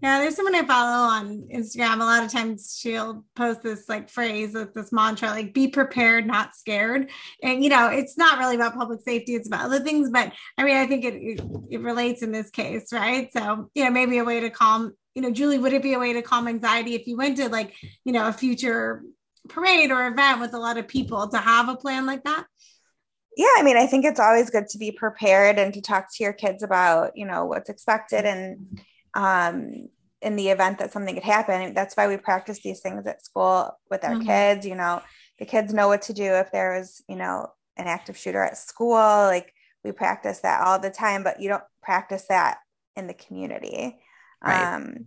[0.03, 2.01] yeah, there's someone I follow on Instagram.
[2.01, 6.27] A lot of times she'll post this like phrase with this mantra, like be prepared,
[6.27, 7.11] not scared.
[7.43, 10.11] And you know, it's not really about public safety, it's about other things.
[10.11, 13.33] But I mean, I think it, it, it relates in this case, right?
[13.33, 15.99] So, you know, maybe a way to calm, you know, Julie, would it be a
[15.99, 19.03] way to calm anxiety if you went to like, you know, a future
[19.49, 22.45] parade or event with a lot of people to have a plan like that?
[23.39, 26.25] yeah i mean i think it's always good to be prepared and to talk to
[26.25, 28.81] your kids about you know what's expected and
[29.17, 29.89] um,
[30.21, 31.75] in the event that something could happen.
[31.75, 34.27] That's why we practice these things at school with our mm-hmm.
[34.27, 34.67] kids.
[34.67, 35.03] You know,
[35.39, 38.59] the kids know what to do if there was, you know, an active shooter at
[38.59, 38.95] school.
[38.95, 39.53] Like
[39.83, 42.59] we practice that all the time, but you don't practice that
[42.95, 43.99] in the community.
[44.45, 44.75] Right.
[44.75, 45.07] Um,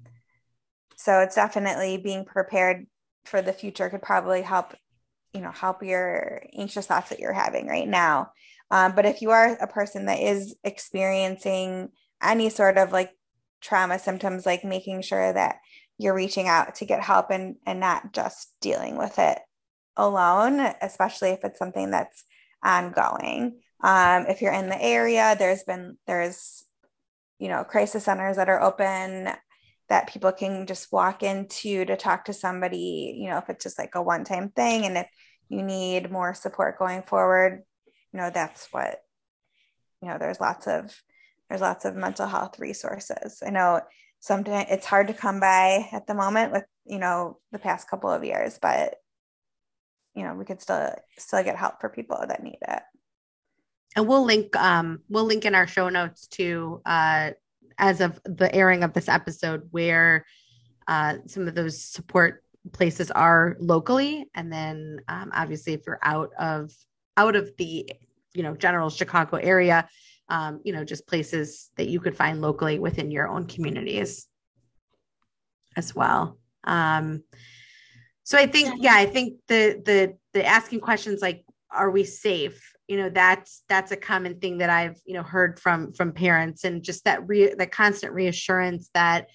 [0.95, 2.87] so it's definitely being prepared
[3.25, 4.73] for the future could probably help,
[5.33, 8.31] you know, help your anxious thoughts that you're having right now.
[8.71, 11.89] Um, but if you are a person that is experiencing
[12.21, 13.11] any sort of like
[13.61, 15.57] trauma symptoms like making sure that
[15.97, 19.39] you're reaching out to get help and and not just dealing with it
[19.97, 22.23] alone especially if it's something that's
[22.63, 23.59] ongoing.
[23.81, 26.65] Um, if you're in the area there's been there's
[27.39, 29.29] you know crisis centers that are open
[29.87, 33.79] that people can just walk into to talk to somebody you know if it's just
[33.79, 35.07] like a one time thing and if
[35.47, 37.63] you need more support going forward
[38.13, 38.99] you know that's what
[40.01, 40.93] you know there's lots of
[41.49, 43.41] there's lots of mental health resources.
[43.45, 43.81] I know
[44.19, 48.11] sometimes it's hard to come by at the moment with, you know, the past couple
[48.11, 48.95] of years, but
[50.15, 52.81] you know, we could still still get help for people that need it.
[53.95, 57.31] And we'll link um we'll link in our show notes to uh
[57.77, 60.25] as of the airing of this episode where
[60.87, 66.31] uh some of those support places are locally and then um, obviously if you're out
[66.37, 66.71] of
[67.15, 67.89] out of the
[68.33, 69.87] you know general chicago area
[70.29, 74.27] um, you know, just places that you could find locally within your own communities
[75.75, 76.37] as well.
[76.63, 77.23] Um,
[78.23, 82.73] so I think, yeah, I think the the the asking questions like, are we safe?
[82.87, 86.63] You know, that's that's a common thing that I've you know heard from from parents,
[86.63, 89.29] and just that re that constant reassurance that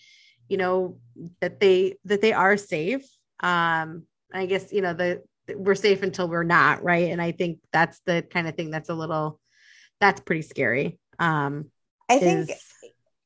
[0.49, 0.99] you know
[1.41, 3.05] that they that they are safe.
[3.41, 5.23] Um, I guess you know the
[5.57, 7.11] we're safe until we're not, right?
[7.11, 9.41] And I think that's the kind of thing that's a little
[10.01, 10.99] that's pretty scary.
[11.19, 11.71] Um,
[12.09, 12.63] I think is...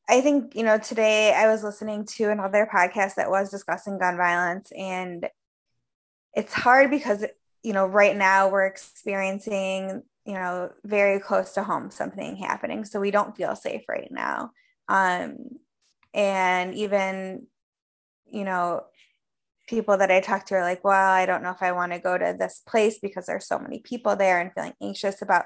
[0.09, 4.17] I think you know today I was listening to another podcast that was discussing gun
[4.17, 5.29] violence and
[6.35, 7.25] it's hard because
[7.63, 13.01] you know right now we're experiencing you know very close to home something happening so
[13.01, 14.51] we don't feel safe right now
[14.89, 15.37] um
[16.15, 17.47] and even
[18.27, 18.83] you know
[19.69, 21.99] people that I talk to are like, well, I don't know if I want to
[21.99, 25.45] go to this place because there's so many people there and feeling anxious about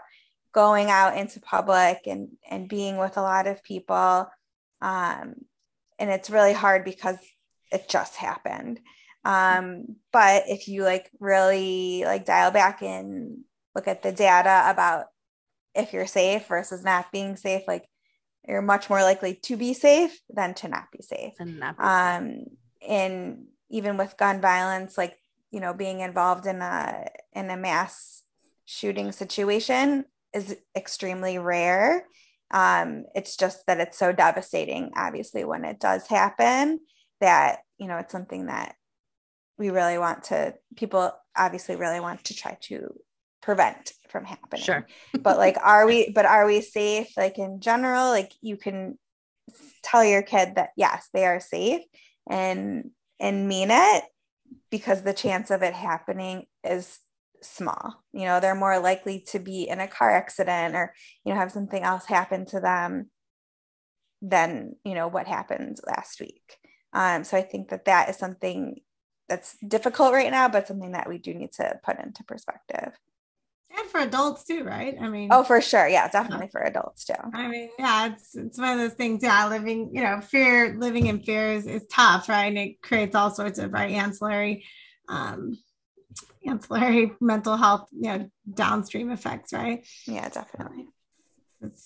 [0.52, 4.30] going out into public and and being with a lot of people.
[4.80, 5.34] Um,
[5.98, 7.16] and it's really hard because
[7.70, 8.80] it just happened.
[9.24, 15.06] Um, but if you like really like dial back and look at the data about
[15.74, 17.86] if you're safe versus not being safe, like
[18.46, 21.34] you're much more likely to be safe than to not be safe.
[21.38, 22.90] Not be um, safe.
[22.90, 25.16] and even with gun violence, like
[25.50, 28.22] you know, being involved in a in a mass
[28.64, 30.04] shooting situation
[30.34, 32.06] is extremely rare.
[32.50, 36.80] Um, it's just that it's so devastating, obviously, when it does happen,
[37.20, 38.74] that you know it's something that
[39.58, 42.92] we really want to people obviously really want to try to
[43.40, 44.62] prevent from happening.
[44.62, 44.86] Sure.
[45.20, 48.98] but like are we but are we safe like in general like you can
[49.82, 51.82] tell your kid that yes, they are safe
[52.28, 52.90] and
[53.20, 54.04] and mean it
[54.70, 56.98] because the chance of it happening is
[57.42, 58.02] small.
[58.12, 61.52] You know, they're more likely to be in a car accident or you know have
[61.52, 63.10] something else happen to them
[64.22, 66.56] than, you know, what happened last week.
[66.92, 68.76] Um, so I think that that is something
[69.28, 72.92] that's difficult right now, but something that we do need to put into perspective.
[73.76, 74.94] And for adults too, right?
[75.00, 77.14] I mean, oh, for sure, yeah, definitely for adults too.
[77.32, 79.22] I mean, yeah, it's it's one of those things.
[79.22, 82.48] Yeah, living, you know, fear, living in fear is, is tough, right?
[82.48, 84.66] And it creates all sorts of right ancillary,
[85.08, 85.56] um,
[86.46, 89.86] ancillary mental health, you know, downstream effects, right?
[90.06, 90.88] Yeah, definitely.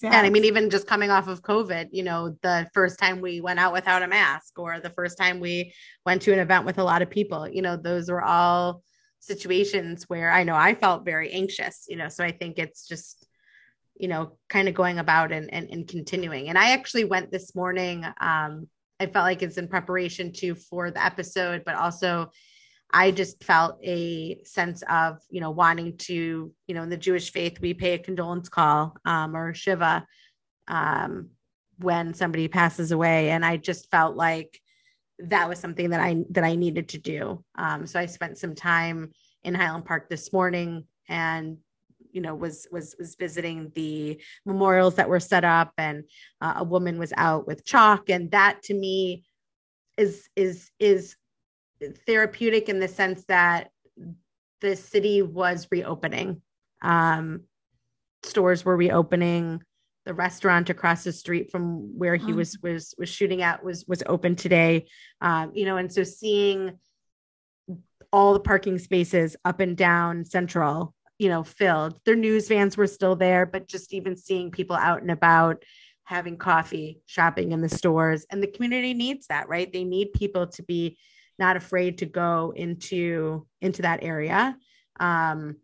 [0.02, 0.14] Yeah.
[0.14, 3.40] And I mean, even just coming off of COVID, you know, the first time we
[3.40, 6.78] went out without a mask or the first time we went to an event with
[6.78, 8.82] a lot of people, you know, those were all
[9.20, 13.26] situations where I know I felt very anxious, you know, so I think it's just,
[13.98, 16.48] you know, kind of going about and, and, and continuing.
[16.48, 18.04] And I actually went this morning.
[18.20, 22.30] Um, I felt like it's in preparation too for the episode, but also
[22.90, 27.32] I just felt a sense of, you know, wanting to, you know, in the Jewish
[27.32, 30.06] faith, we pay a condolence call um, or Shiva
[30.68, 31.30] um,
[31.78, 33.30] when somebody passes away.
[33.30, 34.60] And I just felt like
[35.18, 37.44] that was something that I, that I needed to do.
[37.56, 39.10] Um, so I spent some time
[39.42, 41.58] in Highland Park this morning and
[42.12, 46.04] you know was was was visiting the memorials that were set up and
[46.40, 49.22] uh, a woman was out with chalk and that to me
[49.98, 51.16] is is is
[52.06, 53.70] therapeutic in the sense that
[54.60, 56.42] the city was reopening.
[56.82, 57.42] Um,
[58.22, 59.62] stores were reopening.
[60.04, 64.04] The restaurant across the street from where he was was was shooting at was was
[64.06, 64.86] open today.
[65.20, 66.78] Um, you know, and so seeing
[68.12, 71.98] all the parking spaces up and down Central, you know, filled.
[72.04, 75.64] Their news vans were still there, but just even seeing people out and about
[76.04, 79.72] having coffee, shopping in the stores, and the community needs that, right?
[79.72, 80.98] They need people to be
[81.38, 84.56] not afraid to go into into that area.
[84.98, 85.56] Um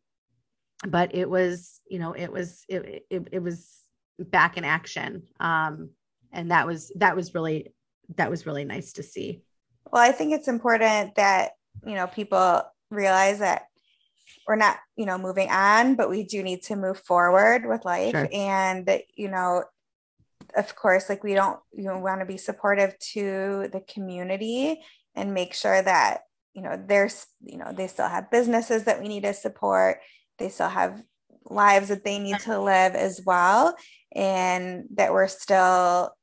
[0.86, 3.78] but it was you know it was it, it, it was
[4.18, 5.22] back in action.
[5.40, 5.90] Um
[6.32, 7.72] and that was that was really
[8.16, 9.42] that was really nice to see.
[9.90, 11.52] Well i think it's important that
[11.86, 13.66] you know people realize that
[14.46, 18.12] we're not you know moving on but we do need to move forward with life.
[18.12, 18.28] Sure.
[18.32, 19.64] and you know
[20.56, 24.80] of course like we don't you know, want to be supportive to the community
[25.14, 26.22] and make sure that
[26.54, 29.98] you know there's you know they still have businesses that we need to support.
[30.38, 31.02] They still have
[31.46, 33.76] lives that they need to live as well.
[34.14, 36.14] And that we're still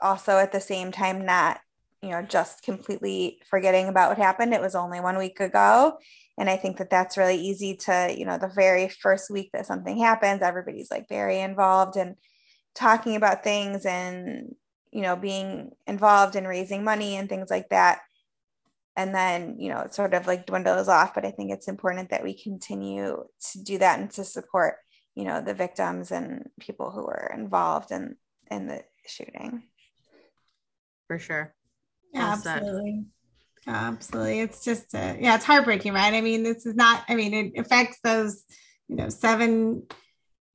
[0.00, 1.60] also at the same time not
[2.02, 4.52] you know just completely forgetting about what happened.
[4.52, 5.98] It was only one week ago.
[6.36, 9.66] And i think that that's really easy to you know the very first week that
[9.66, 12.16] something happens everybody's like very involved and
[12.74, 14.54] talking about things and
[14.90, 18.00] you know being involved in raising money and things like that
[18.96, 22.10] and then you know it sort of like dwindles off but i think it's important
[22.10, 24.76] that we continue to do that and to support
[25.14, 28.16] you know the victims and people who were involved in
[28.50, 29.64] in the shooting.
[31.06, 31.54] For sure.
[32.12, 33.04] Yeah, absolutely.
[33.66, 34.40] Absolutely.
[34.40, 36.12] It's just uh, yeah it's heartbreaking right?
[36.12, 38.44] I mean this is not i mean it affects those
[38.88, 39.84] you know seven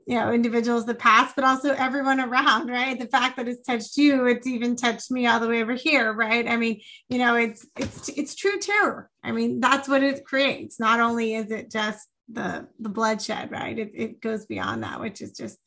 [0.09, 2.99] you know individuals that pass but also everyone around right?
[2.99, 6.11] The fact that it's touched you it's even touched me all the way over here
[6.11, 6.47] right?
[6.47, 9.11] I mean you know it's it's it's true terror.
[9.23, 10.79] I mean that's what it creates.
[10.79, 13.77] Not only is it just the the bloodshed right?
[13.77, 15.59] It, it goes beyond that which is just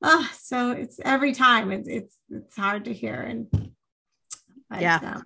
[0.00, 3.48] oh so it's every time it's it's it's hard to hear and
[4.70, 5.00] but, yeah.
[5.02, 5.24] um,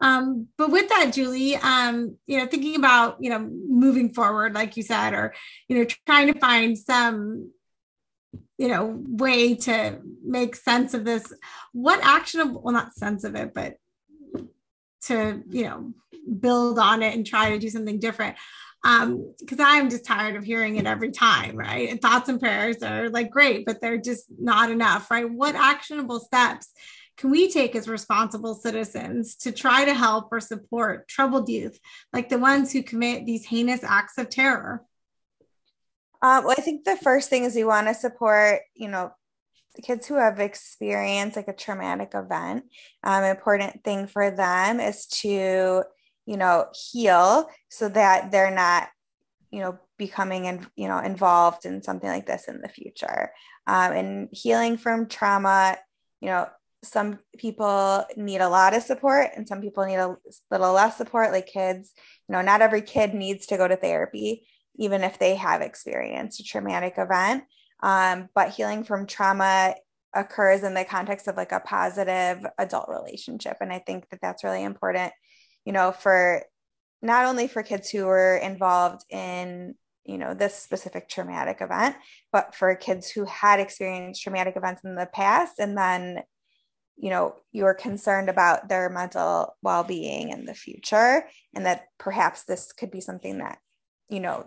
[0.00, 4.76] um, but with that, Julie, um, you know, thinking about, you know, moving forward, like
[4.76, 5.34] you said, or,
[5.68, 7.50] you know, trying to find some,
[8.56, 11.32] you know, way to make sense of this,
[11.72, 13.78] what actionable, well, not sense of it, but
[15.00, 15.92] to you know
[16.40, 18.36] build on it and try to do something different.
[18.84, 21.88] Um because i'm just tired of hearing it every time right?
[21.88, 25.28] And thoughts and prayers are like great but they're just not enough right?
[25.28, 26.72] What actionable steps
[27.18, 31.78] can we take as responsible citizens to try to help or support troubled youth
[32.12, 34.82] like the ones who commit these heinous acts of terror
[36.20, 39.12] um, well, I think the first thing is we want to support, you know,
[39.82, 42.64] kids who have experienced like a traumatic event.
[43.04, 45.84] Um, important thing for them is to,
[46.26, 48.88] you know, heal so that they're not,
[49.52, 53.30] you know, becoming and you know involved in something like this in the future.
[53.66, 55.76] Um, and healing from trauma,
[56.20, 56.48] you know,
[56.82, 60.16] some people need a lot of support and some people need a
[60.50, 61.92] little less support like kids
[62.28, 64.46] you know not every kid needs to go to therapy
[64.78, 67.44] even if they have experienced a traumatic event.
[67.82, 69.74] Um, but healing from trauma
[70.14, 73.58] occurs in the context of like a positive adult relationship.
[73.60, 75.12] And I think that that's really important,
[75.64, 76.42] you know, for
[77.02, 79.74] not only for kids who were involved in
[80.04, 81.94] you know this specific traumatic event
[82.32, 86.22] but for kids who had experienced traumatic events in the past and then
[86.98, 91.24] you know you're concerned about their mental well-being in the future
[91.54, 93.58] and that perhaps this could be something that
[94.08, 94.46] you know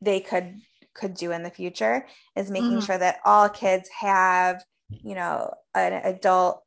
[0.00, 0.56] they could
[0.94, 2.80] could do in the future is making mm-hmm.
[2.80, 6.62] sure that all kids have you know an adult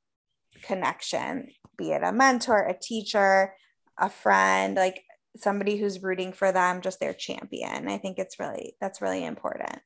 [0.64, 1.48] connection
[1.78, 3.54] be it a mentor a teacher
[3.98, 5.04] a friend like
[5.36, 9.80] somebody who's rooting for them just their champion i think it's really that's really important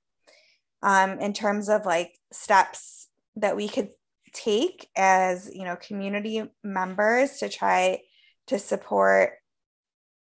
[0.82, 3.08] um, in terms of like steps
[3.38, 3.90] that we could
[4.34, 8.02] take as you know community members to try
[8.48, 9.34] to support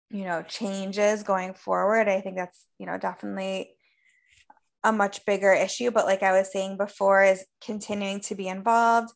[0.09, 2.07] you know changes going forward.
[2.07, 3.71] I think that's you know definitely
[4.83, 5.91] a much bigger issue.
[5.91, 9.09] But like i was saying before is continuing to be involved.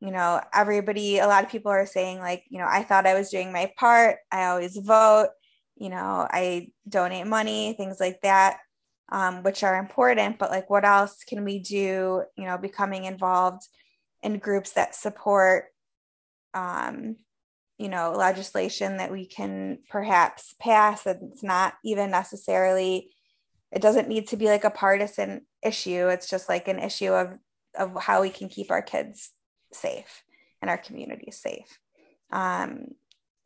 [0.00, 3.14] You know everybody a lot of people are saying like you know i thought i
[3.14, 4.16] was doing my part.
[4.32, 5.28] I always vote.
[5.76, 8.58] You know i donate money things like that
[9.12, 10.38] um, which are important.
[10.38, 13.62] But like what else can we do you know becoming involved
[14.22, 15.66] in groups that support
[16.54, 17.16] um,
[17.80, 23.10] you know legislation that we can perhaps pass and it's not even necessarily
[23.72, 27.38] it doesn't need to be like a partisan issue it's just like an issue of
[27.78, 29.30] of how we can keep our kids
[29.72, 30.22] safe
[30.60, 31.78] and our communities safe
[32.32, 32.88] um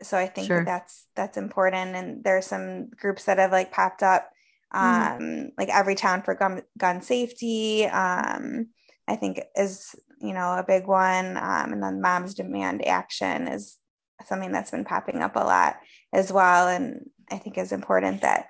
[0.02, 0.58] so i think sure.
[0.58, 4.30] that that's that's important and there's some groups that have like popped up
[4.74, 5.12] mm-hmm.
[5.14, 5.50] um mm.
[5.56, 8.66] like Everytown for gun, gun safety um
[9.06, 9.94] i think is
[10.24, 13.78] you know a big one um and then moms demand action is
[14.26, 15.76] something that's been popping up a lot
[16.12, 16.68] as well.
[16.68, 18.46] And I think is important that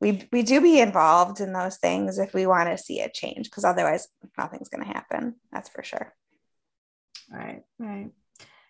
[0.00, 3.48] we we do be involved in those things if we want to see a change,
[3.48, 5.36] because otherwise nothing's going to happen.
[5.52, 6.14] That's for sure.
[7.30, 8.10] Right, right.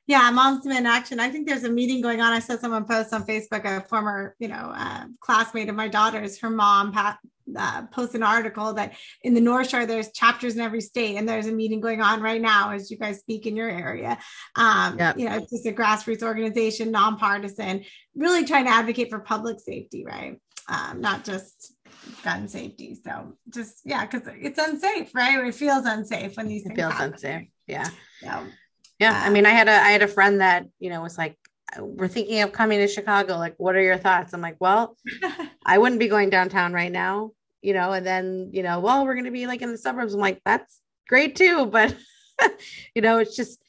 [0.07, 1.19] Yeah, Moms Demand Action.
[1.19, 2.33] I think there's a meeting going on.
[2.33, 6.39] I saw someone post on Facebook, a former, you know, uh, classmate of my daughter's,
[6.41, 7.19] her mom Pat,
[7.57, 11.29] uh, post an article that in the North Shore, there's chapters in every state, and
[11.29, 14.19] there's a meeting going on right now as you guys speak in your area.
[14.55, 15.19] Um, yep.
[15.19, 17.85] You know, it's just a grassroots organization, nonpartisan,
[18.15, 20.41] really trying to advocate for public safety, right?
[20.69, 21.73] Um, not just
[22.23, 22.97] gun safety.
[23.05, 25.45] So just, yeah, because it's unsafe, right?
[25.47, 27.13] It feels unsafe when these it things feels happen.
[27.13, 27.49] unsafe.
[27.67, 27.89] Yeah.
[28.23, 28.45] So,
[28.99, 29.23] yeah.
[29.25, 31.37] I mean, I had a I had a friend that, you know, was like,
[31.79, 33.37] we're thinking of coming to Chicago.
[33.37, 34.33] Like, what are your thoughts?
[34.33, 34.97] I'm like, well,
[35.67, 37.33] I wouldn't be going downtown right now,
[37.63, 40.15] you know, and then, you know, well, we're going to be like in the suburbs.
[40.15, 41.67] I'm like, that's great too.
[41.67, 41.95] But,
[42.95, 43.61] you know, it's just,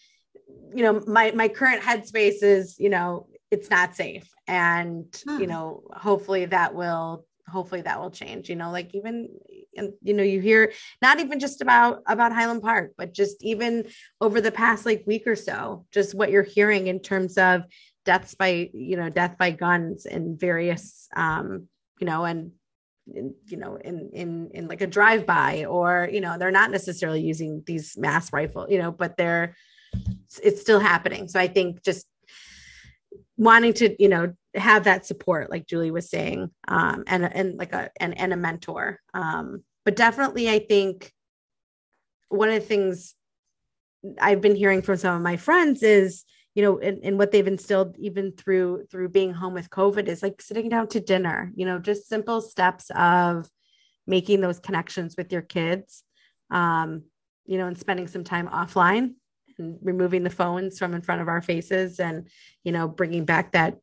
[0.74, 4.30] you know, my, my current headspace is, you know, it's not safe.
[4.48, 5.40] And, hmm.
[5.40, 9.30] you know, hopefully that will, hopefully that will change, you know, like even
[9.78, 13.86] and you know you hear not even just about about highland park but just even
[14.22, 17.64] over the past like week or so just what you're hearing in terms of
[18.06, 21.68] deaths by you know death by guns and various um
[22.00, 22.52] you know and
[23.14, 26.72] in, you know in in in like a drive by or you know they're not
[26.72, 29.56] necessarily using these mass rifle you know but they're
[30.44, 31.28] it's still happening.
[31.28, 32.06] So i think just
[33.38, 37.74] wanting to you know have that support like julie was saying um and and like
[37.74, 39.00] a and, and a mentor.
[39.14, 41.12] Um but definitely i think
[42.30, 43.16] one of the things
[44.22, 46.24] i've been hearing from some of my friends is
[46.56, 50.24] you know and, and what they've instilled even through through being home with covid is
[50.24, 53.48] like sitting down to dinner you know just simple steps of
[54.06, 56.04] making those connections with your kids
[56.52, 57.04] um
[57.46, 59.14] you know and spending some time offline
[59.60, 62.28] and removing the phones from in front of our faces and
[62.64, 63.78] you know bringing back that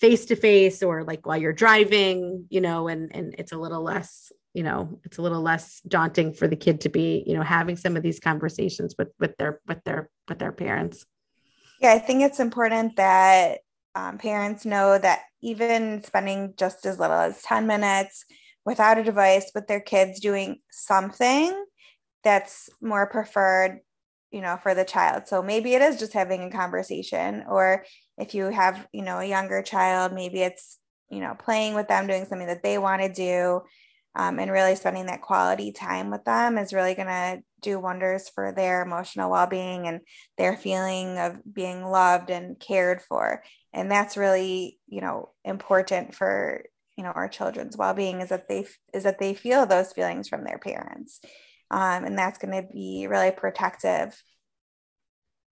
[0.00, 3.82] face to face or like while you're driving you know and and it's a little
[3.82, 7.42] less you know it's a little less daunting for the kid to be you know
[7.42, 11.04] having some of these conversations with with their with their with their parents.
[11.80, 13.58] Yeah i think it's important that
[13.94, 18.24] um, parents know that even spending just as little as 10 minutes
[18.64, 21.64] without a device with their kids doing something
[22.22, 23.80] that's more preferred
[24.30, 25.26] you know for the child.
[25.26, 27.84] So maybe it is just having a conversation or
[28.16, 30.78] if you have you know a younger child maybe it's
[31.10, 33.62] you know playing with them doing something that they want to do
[34.14, 38.28] um, and really spending that quality time with them is really going to do wonders
[38.28, 40.00] for their emotional well-being and
[40.36, 43.42] their feeling of being loved and cared for.
[43.72, 46.64] And that's really you know important for
[46.96, 50.44] you know our children's well-being is that they is that they feel those feelings from
[50.44, 51.20] their parents
[51.70, 54.20] um, and that's going to be really protective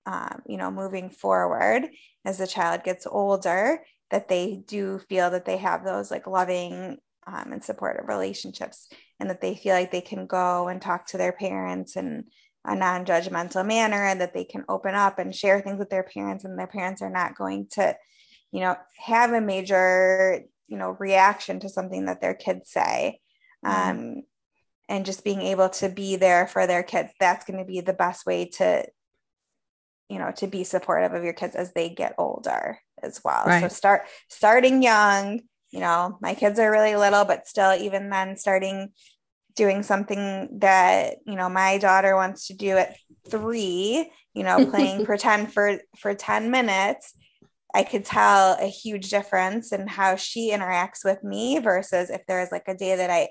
[0.07, 1.83] um, you know moving forward
[2.25, 6.97] as the child gets older that they do feel that they have those like loving
[7.27, 8.89] um, and supportive relationships
[9.19, 12.25] and that they feel like they can go and talk to their parents in
[12.64, 16.45] a non-judgmental manner and that they can open up and share things with their parents
[16.45, 17.95] and their parents are not going to
[18.53, 23.21] you know have a major you know reaction to something that their kids say
[23.64, 23.91] mm-hmm.
[23.91, 24.23] um,
[24.89, 27.93] and just being able to be there for their kids that's going to be the
[27.93, 28.84] best way to
[30.09, 33.61] you know to be supportive of your kids as they get older as well right.
[33.61, 38.37] so start starting young you know my kids are really little but still even then
[38.37, 38.91] starting
[39.57, 42.97] doing something that you know my daughter wants to do at
[43.28, 47.14] three you know playing pretend for for 10 minutes
[47.74, 52.53] i could tell a huge difference in how she interacts with me versus if there's
[52.53, 53.28] like a day that i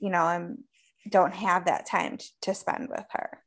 [0.00, 0.64] you know i'm
[1.08, 3.38] don't have that time t- to spend with her.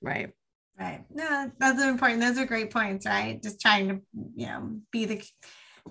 [0.00, 0.32] Right.
[0.78, 1.04] Right.
[1.10, 2.20] No, those are important.
[2.20, 3.42] Those are great points, right?
[3.42, 4.00] Just trying to,
[4.34, 5.24] you know, be the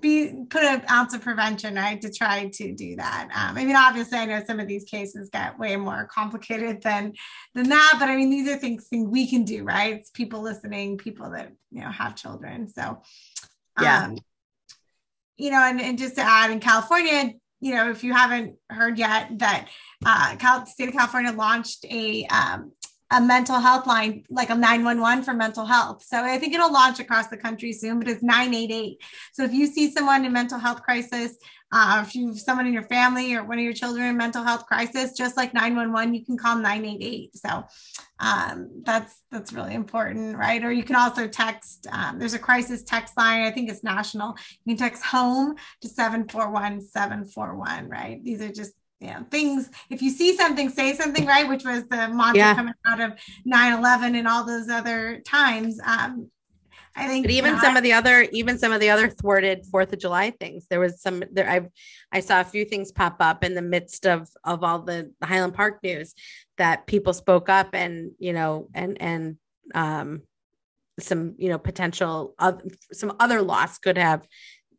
[0.02, 3.30] be put an ounce of prevention, right, to try to do that.
[3.34, 7.14] Um, I mean, obviously, I know some of these cases get way more complicated than
[7.54, 9.96] than that, but I mean, these are things, things we can do, right?
[9.96, 12.68] It's people listening, people that you know have children.
[12.68, 13.02] So,
[13.82, 14.18] yeah, um,
[15.38, 18.98] you know, and, and just to add, in California, you know, if you haven't heard
[18.98, 19.70] yet, that
[20.06, 22.72] uh, Cal- state of California launched a um,
[23.12, 26.04] a mental health line, like a 911 for mental health.
[26.04, 28.98] So I think it'll launch across the country soon, but it's 988.
[29.32, 31.38] So if you see someone in mental health crisis,
[31.78, 34.46] uh, if you have someone in your family or one of your children in mental
[34.46, 37.36] health crisis, just like 911, you can call 988.
[37.36, 37.66] So
[38.18, 40.64] um, that's that's really important, right?
[40.64, 41.86] Or you can also text.
[41.92, 43.42] Um, there's a crisis text line.
[43.42, 44.38] I think it's national.
[44.64, 48.24] You can text home to 741 741, right?
[48.24, 48.72] These are just
[49.02, 49.70] you know, things.
[49.90, 51.50] If you see something, say something, right?
[51.50, 52.56] Which was the mantra yeah.
[52.56, 53.14] coming out of
[53.46, 55.78] 9-11 and all those other times.
[55.86, 56.32] Um,
[56.96, 59.92] I think but even some of the other, even some of the other thwarted Fourth
[59.92, 60.66] of July things.
[60.70, 61.50] There was some there.
[61.50, 61.68] I
[62.12, 65.54] I saw a few things pop up in the midst of of all the, Highland
[65.54, 66.14] Park news
[66.58, 69.38] that people spoke up and you know and and
[69.74, 70.22] um
[71.00, 72.62] some you know potential of
[72.94, 74.26] some other loss could have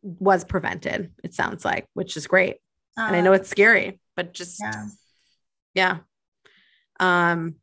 [0.01, 1.11] was prevented.
[1.23, 2.55] It sounds like, which is great.
[2.97, 4.87] Uh, and I know uh, it's scary but just yeah,
[5.75, 5.97] yeah.
[6.99, 7.55] um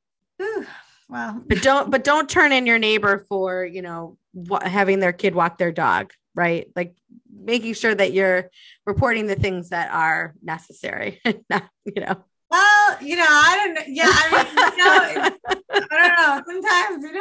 [1.10, 4.16] well but don't but don't turn in your neighbor for you know
[4.62, 6.66] having their kid walk their dog right?
[6.74, 6.94] Like
[7.32, 8.50] making sure that you're
[8.86, 11.20] reporting the things that are necessary
[11.50, 12.24] not you know.
[12.50, 17.02] Well you know i don't know yeah i mean you know, i don't know sometimes
[17.02, 17.12] you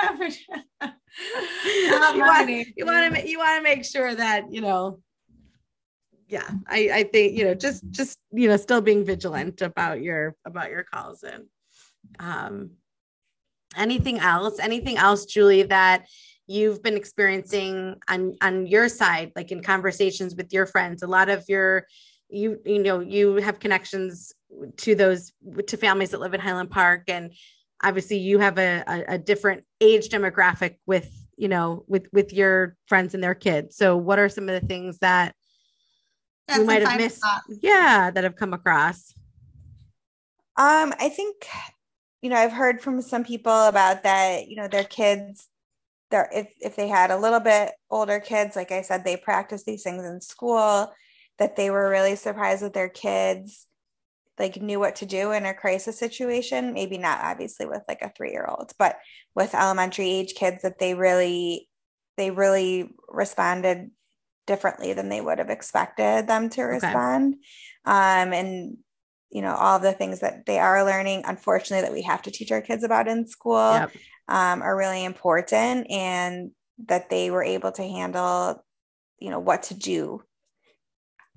[1.89, 2.13] know.
[2.13, 4.99] You want, you want to you want to make sure that you know
[6.27, 10.35] yeah i i think you know just just you know still being vigilant about your
[10.45, 11.45] about your calls and
[12.19, 12.71] um
[13.75, 16.05] anything else anything else julie that
[16.47, 21.29] you've been experiencing on on your side like in conversations with your friends a lot
[21.29, 21.85] of your
[22.29, 24.33] you you know you have connections
[24.77, 25.31] to those
[25.67, 27.31] to families that live in highland park and
[27.83, 32.75] obviously you have a, a, a different age demographic with you know with with your
[32.87, 33.75] friends and their kids.
[33.75, 35.35] So what are some of the things that
[36.49, 37.21] yeah, we might have missed?
[37.21, 37.59] thoughts.
[37.61, 39.13] yeah that have come across.
[40.55, 41.47] Um i think
[42.21, 45.47] you know i've heard from some people about that you know their kids
[46.31, 49.83] if if they had a little bit older kids like i said they practice these
[49.83, 50.91] things in school
[51.39, 53.67] that they were really surprised that their kids
[54.39, 58.11] like knew what to do in a crisis situation maybe not obviously with like a
[58.15, 58.97] 3 year old but
[59.35, 61.69] with elementary age kids that they really
[62.17, 63.91] they really responded
[64.45, 67.35] differently than they would have expected them to respond.
[67.35, 67.41] Okay.
[67.95, 68.77] Um, and
[69.31, 72.51] you know all the things that they are learning unfortunately that we have to teach
[72.51, 73.91] our kids about in school yep.
[74.27, 76.51] Um, are really important and
[76.87, 78.63] that they were able to handle
[79.19, 80.23] you know what to do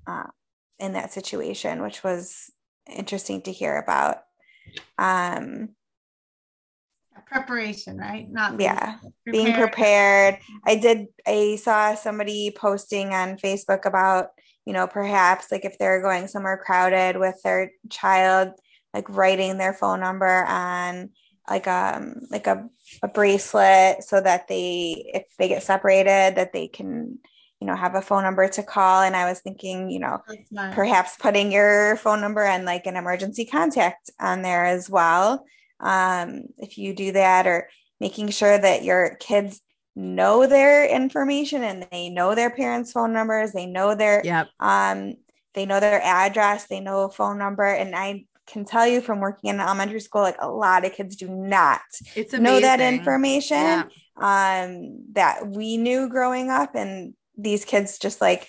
[0.07, 0.27] uh,
[0.79, 2.51] in that situation which was
[2.87, 4.17] interesting to hear about
[4.97, 5.69] um,
[7.27, 8.29] preparation, right?
[8.29, 9.13] Not yeah, prepared.
[9.25, 10.39] being prepared.
[10.65, 11.07] I did.
[11.25, 14.29] I saw somebody posting on Facebook about
[14.65, 18.49] you know perhaps like if they're going somewhere crowded with their child,
[18.93, 21.09] like writing their phone number on
[21.49, 22.69] like um like a,
[23.03, 27.17] a bracelet so that they if they get separated that they can
[27.59, 29.01] you know have a phone number to call.
[29.01, 30.21] And i was thinking you know
[30.73, 35.45] perhaps putting your phone number and like an emergency contact on there as well
[35.79, 37.69] um, if you do that or
[37.99, 39.61] making sure that your kids
[39.95, 44.47] know their information and they know their parents phone numbers they know their yep.
[44.59, 45.15] um
[45.55, 47.65] they know their address they know a phone number.
[47.65, 51.15] And i can tell you from working in elementary school like a lot of kids
[51.15, 51.81] do not
[52.33, 53.83] know that information yeah.
[54.15, 58.47] um that we knew growing up and these kids just like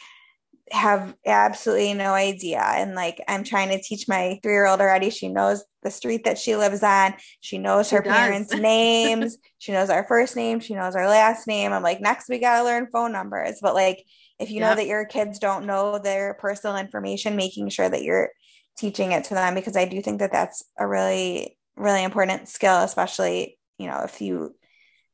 [0.71, 2.61] have absolutely no idea.
[2.61, 5.11] And like, I'm trying to teach my three year old already.
[5.11, 7.15] She knows the street that she lives on.
[7.41, 8.13] She knows she her does.
[8.13, 9.39] parents' names.
[9.59, 10.61] She knows our first name.
[10.61, 11.73] She knows our last name.
[11.73, 13.59] I'm like, next we got to learn phone numbers.
[13.63, 14.05] But like,
[14.39, 14.71] if you yep.
[14.71, 18.31] know that your kids don't know their personal information, making sure that you're
[18.79, 22.79] teaching it to them, because I do think that that's a really, really important skill,
[22.79, 24.55] especially, you know, if you,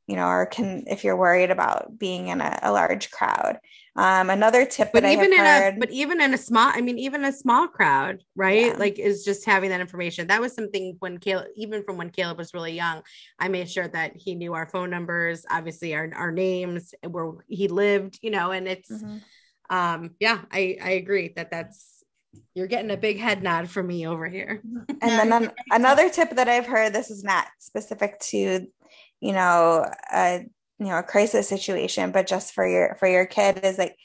[0.06, 3.58] you know, or can, if you're worried about being in a, a large crowd.
[3.96, 6.98] Um, another tip but even in heard, a but even in a small, I mean,
[6.98, 8.72] even a small crowd, right?
[8.72, 8.76] Yeah.
[8.76, 10.26] Like is just having that information.
[10.26, 13.02] That was something when Caleb, even from when Caleb was really young,
[13.38, 17.68] I made sure that he knew our phone numbers, obviously our our names, where he
[17.68, 19.18] lived, you know, and it's mm-hmm.
[19.70, 21.93] um yeah, I I agree that that's
[22.54, 24.62] you're getting a big head nod from me over here.
[25.02, 28.66] and then another tip that I've heard, this is not specific to,
[29.20, 30.44] you know, a
[30.78, 33.96] you know a crisis situation but just for your for your kid is like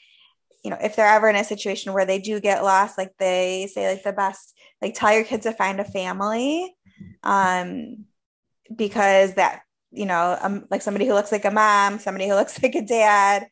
[0.64, 3.68] you know if they're ever in a situation where they do get lost like they
[3.72, 6.74] say like the best like tell your kids to find a family
[7.22, 8.04] um
[8.74, 12.62] because that you know um, like somebody who looks like a mom somebody who looks
[12.62, 13.46] like a dad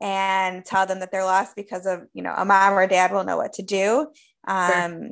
[0.00, 3.24] and tell them that they're lost because of you know a mom or dad will
[3.24, 4.08] know what to do
[4.46, 5.10] um sure.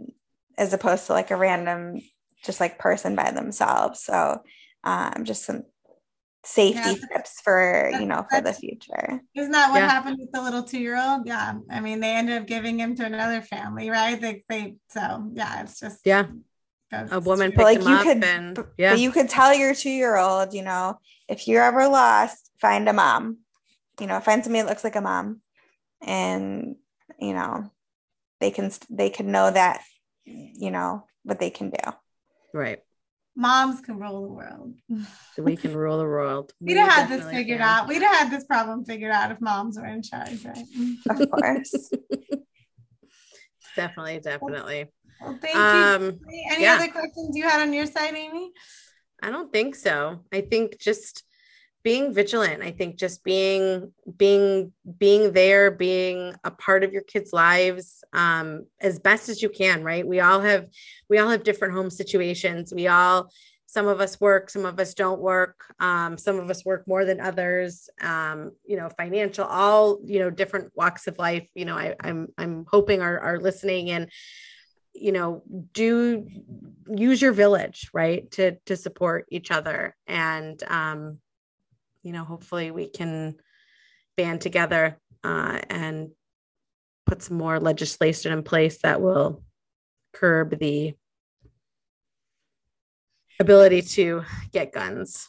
[0.58, 2.00] as opposed to like a random
[2.44, 4.02] just like person by themselves.
[4.02, 4.42] So
[4.84, 5.64] um just some
[6.42, 7.16] safety yeah.
[7.16, 9.20] tips for you know for the future.
[9.34, 9.88] Isn't that what yeah.
[9.88, 11.26] happened with the little two-year-old?
[11.26, 11.54] Yeah.
[11.70, 14.20] I mean they ended up giving him to another family right?
[14.20, 16.26] They, they so yeah it's just yeah.
[16.92, 18.94] a woman like you could and, yeah.
[18.94, 23.38] you could tell your two-year-old you know if you're ever lost find a mom.
[24.00, 25.42] You know find somebody that looks like a mom
[26.00, 26.76] and
[27.18, 27.70] you know
[28.40, 29.82] they can they can know that
[30.24, 31.92] you know what they can do
[32.52, 32.80] right
[33.36, 34.74] moms can rule the world.
[35.38, 36.52] we can rule the world.
[36.60, 37.68] We'd have had this figured can.
[37.68, 37.88] out.
[37.88, 40.64] We'd have had this problem figured out if moms were in charge, right?
[41.08, 41.90] Of course.
[43.76, 44.86] definitely, definitely.
[45.20, 46.20] Well, thank um, you.
[46.50, 46.74] Any yeah.
[46.76, 48.52] other questions you had on your side, Amy?
[49.22, 50.20] I don't think so.
[50.32, 51.24] I think just
[51.82, 57.32] being vigilant i think just being being being there being a part of your kids
[57.32, 60.06] lives um as best as you can right?
[60.06, 60.68] We all have
[61.08, 62.72] we all have different home situations.
[62.72, 63.30] We all
[63.66, 67.04] some of us work some of us don't work um, some of us work more
[67.04, 71.76] than others um, you know financial all you know different walks of life you know
[71.76, 74.10] I, i'm i'm hoping are, are listening and
[74.92, 76.26] you know do
[76.92, 79.96] use your village right to to support each other.
[80.06, 81.18] And um
[82.02, 83.36] you know, hopefully we can
[84.16, 86.10] band together uh, and
[87.06, 89.42] put some more legislation in place that will
[90.12, 90.94] curb the
[93.38, 94.22] ability to
[94.52, 95.28] get guns.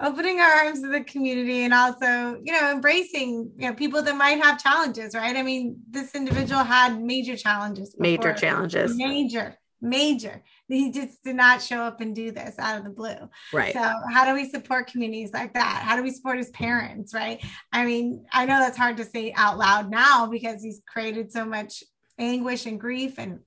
[0.00, 4.16] Opening our arms to the community and also you know embracing you know people that
[4.16, 5.36] might have challenges right?
[5.36, 8.02] I mean this individual had major challenges before.
[8.02, 8.96] major challenges.
[8.96, 10.42] Major major.
[10.68, 13.28] He just did not show up and do this out of the blue.
[13.52, 13.72] Right.
[13.72, 15.82] So, how do we support communities like that?
[15.84, 17.14] How do we support his parents?
[17.14, 17.44] Right.
[17.72, 21.44] I mean, I know that's hard to say out loud now because he's created so
[21.44, 21.82] much
[22.18, 23.40] anguish and grief and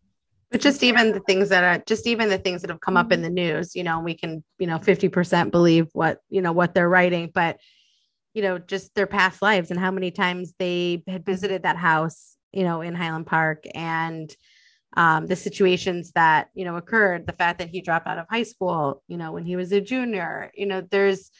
[0.51, 3.13] but just even the things that are just even the things that have come up
[3.13, 3.23] in mm-hmm.
[3.23, 6.89] the news, you know, we can, you know, 50% believe what, you know, what they're
[6.89, 7.57] writing, but
[8.34, 12.38] you know, just their past lives and how many times they had visited that house,
[12.51, 14.34] you know, in Highland Park and
[14.98, 18.44] um, the situations that you know occurred the fact that he dropped out of high
[18.44, 21.32] school you know when he was a junior you know there's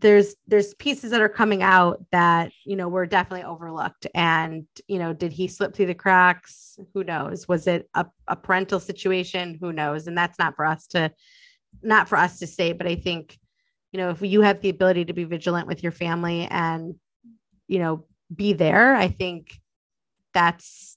[0.00, 4.06] there's there's pieces that are coming out that you know were definitely overlooked.
[4.14, 6.78] And you know did he slip through the cracks?
[6.94, 7.48] Who knows?
[7.48, 9.58] Was it a, a parental situation?
[9.60, 10.06] Who knows?
[10.06, 11.10] And that's not for us to
[11.82, 13.38] not for us to say but i think
[13.92, 16.94] you know if you have the ability to be vigilant with your family and
[17.66, 18.04] you know
[18.34, 19.58] be there i think
[20.34, 20.96] that's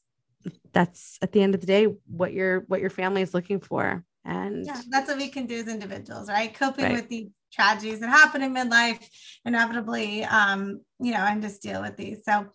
[0.76, 4.04] that's at the end of the day what your what your family is looking for
[4.26, 6.54] And yeah, that's what we can do as individuals, right?
[6.54, 6.96] Coping right.
[6.96, 9.02] with these tragedies that happen in midlife,
[9.46, 12.24] inevitably, um, you know, and just deal with these.
[12.26, 12.48] So,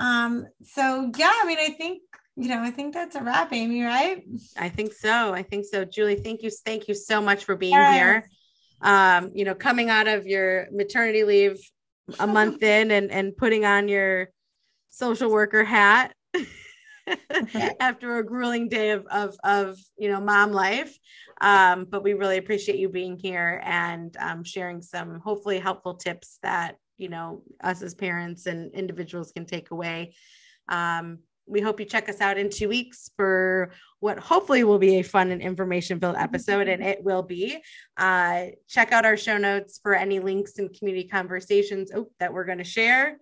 [0.00, 2.02] um, so yeah, I mean, I think
[2.36, 4.22] you know, I think that's a wrap, Amy, right?
[4.56, 5.32] I think so.
[5.32, 5.84] I think so.
[5.84, 6.50] Julie, thank you.
[6.50, 7.94] Thank you so much for being yes.
[7.94, 8.30] here.
[8.80, 11.58] Um, you know, coming out of your maternity leave
[12.18, 14.30] a month in and, and putting on your
[14.90, 16.14] social worker hat
[17.80, 20.96] after a grueling day of, of, of, you know, mom life.
[21.40, 26.38] Um, but we really appreciate you being here and um, sharing some hopefully helpful tips
[26.42, 30.14] that, you know, us as parents and individuals can take away.
[30.68, 34.96] Um, we hope you check us out in two weeks for what hopefully will be
[34.96, 37.58] a fun and information filled episode, and it will be.
[37.96, 42.44] Uh, check out our show notes for any links and community conversations oh, that we're
[42.44, 43.18] going to share.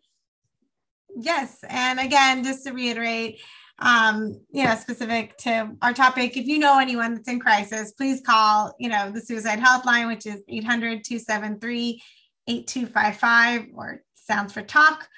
[1.16, 1.58] Yes.
[1.68, 3.40] And again, just to reiterate,
[3.78, 8.22] um, you know, specific to our topic, if you know anyone that's in crisis, please
[8.22, 12.02] call, you know, the suicide helpline, which is 800 273
[12.48, 15.08] 8255 or sounds for talk.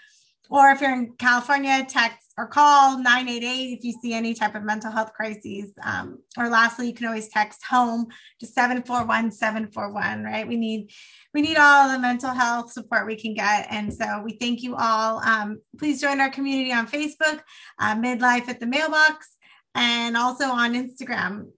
[0.51, 4.63] Or if you're in California, text or call 988 if you see any type of
[4.63, 5.73] mental health crises.
[5.83, 8.07] Um, or lastly, you can always text home
[8.39, 10.47] to 741 741, right?
[10.47, 10.93] We need
[11.35, 13.67] we need all the mental health support we can get.
[13.71, 15.19] And so we thank you all.
[15.19, 17.41] Um, please join our community on Facebook,
[17.81, 19.37] uh, Midlife at the Mailbox,
[19.75, 21.49] and also on Instagram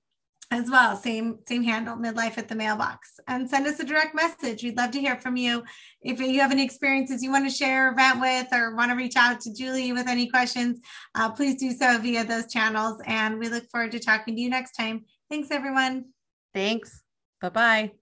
[0.51, 0.97] as well.
[0.97, 3.21] Same same handle midlife at the mailbox.
[3.29, 4.63] And send us a direct message.
[4.63, 5.63] We'd love to hear from you.
[6.03, 9.17] If you have any experiences you want to share vent with or want to reach
[9.17, 10.81] out to julie with any questions
[11.15, 13.01] uh, please do so via those channels.
[13.07, 15.05] And we look forward to talking to you next time.
[15.29, 16.07] Thanks everyone.
[16.55, 17.03] Thanks.
[17.41, 17.93] Bye-bye.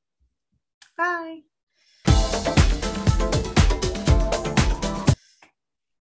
[0.97, 1.41] bye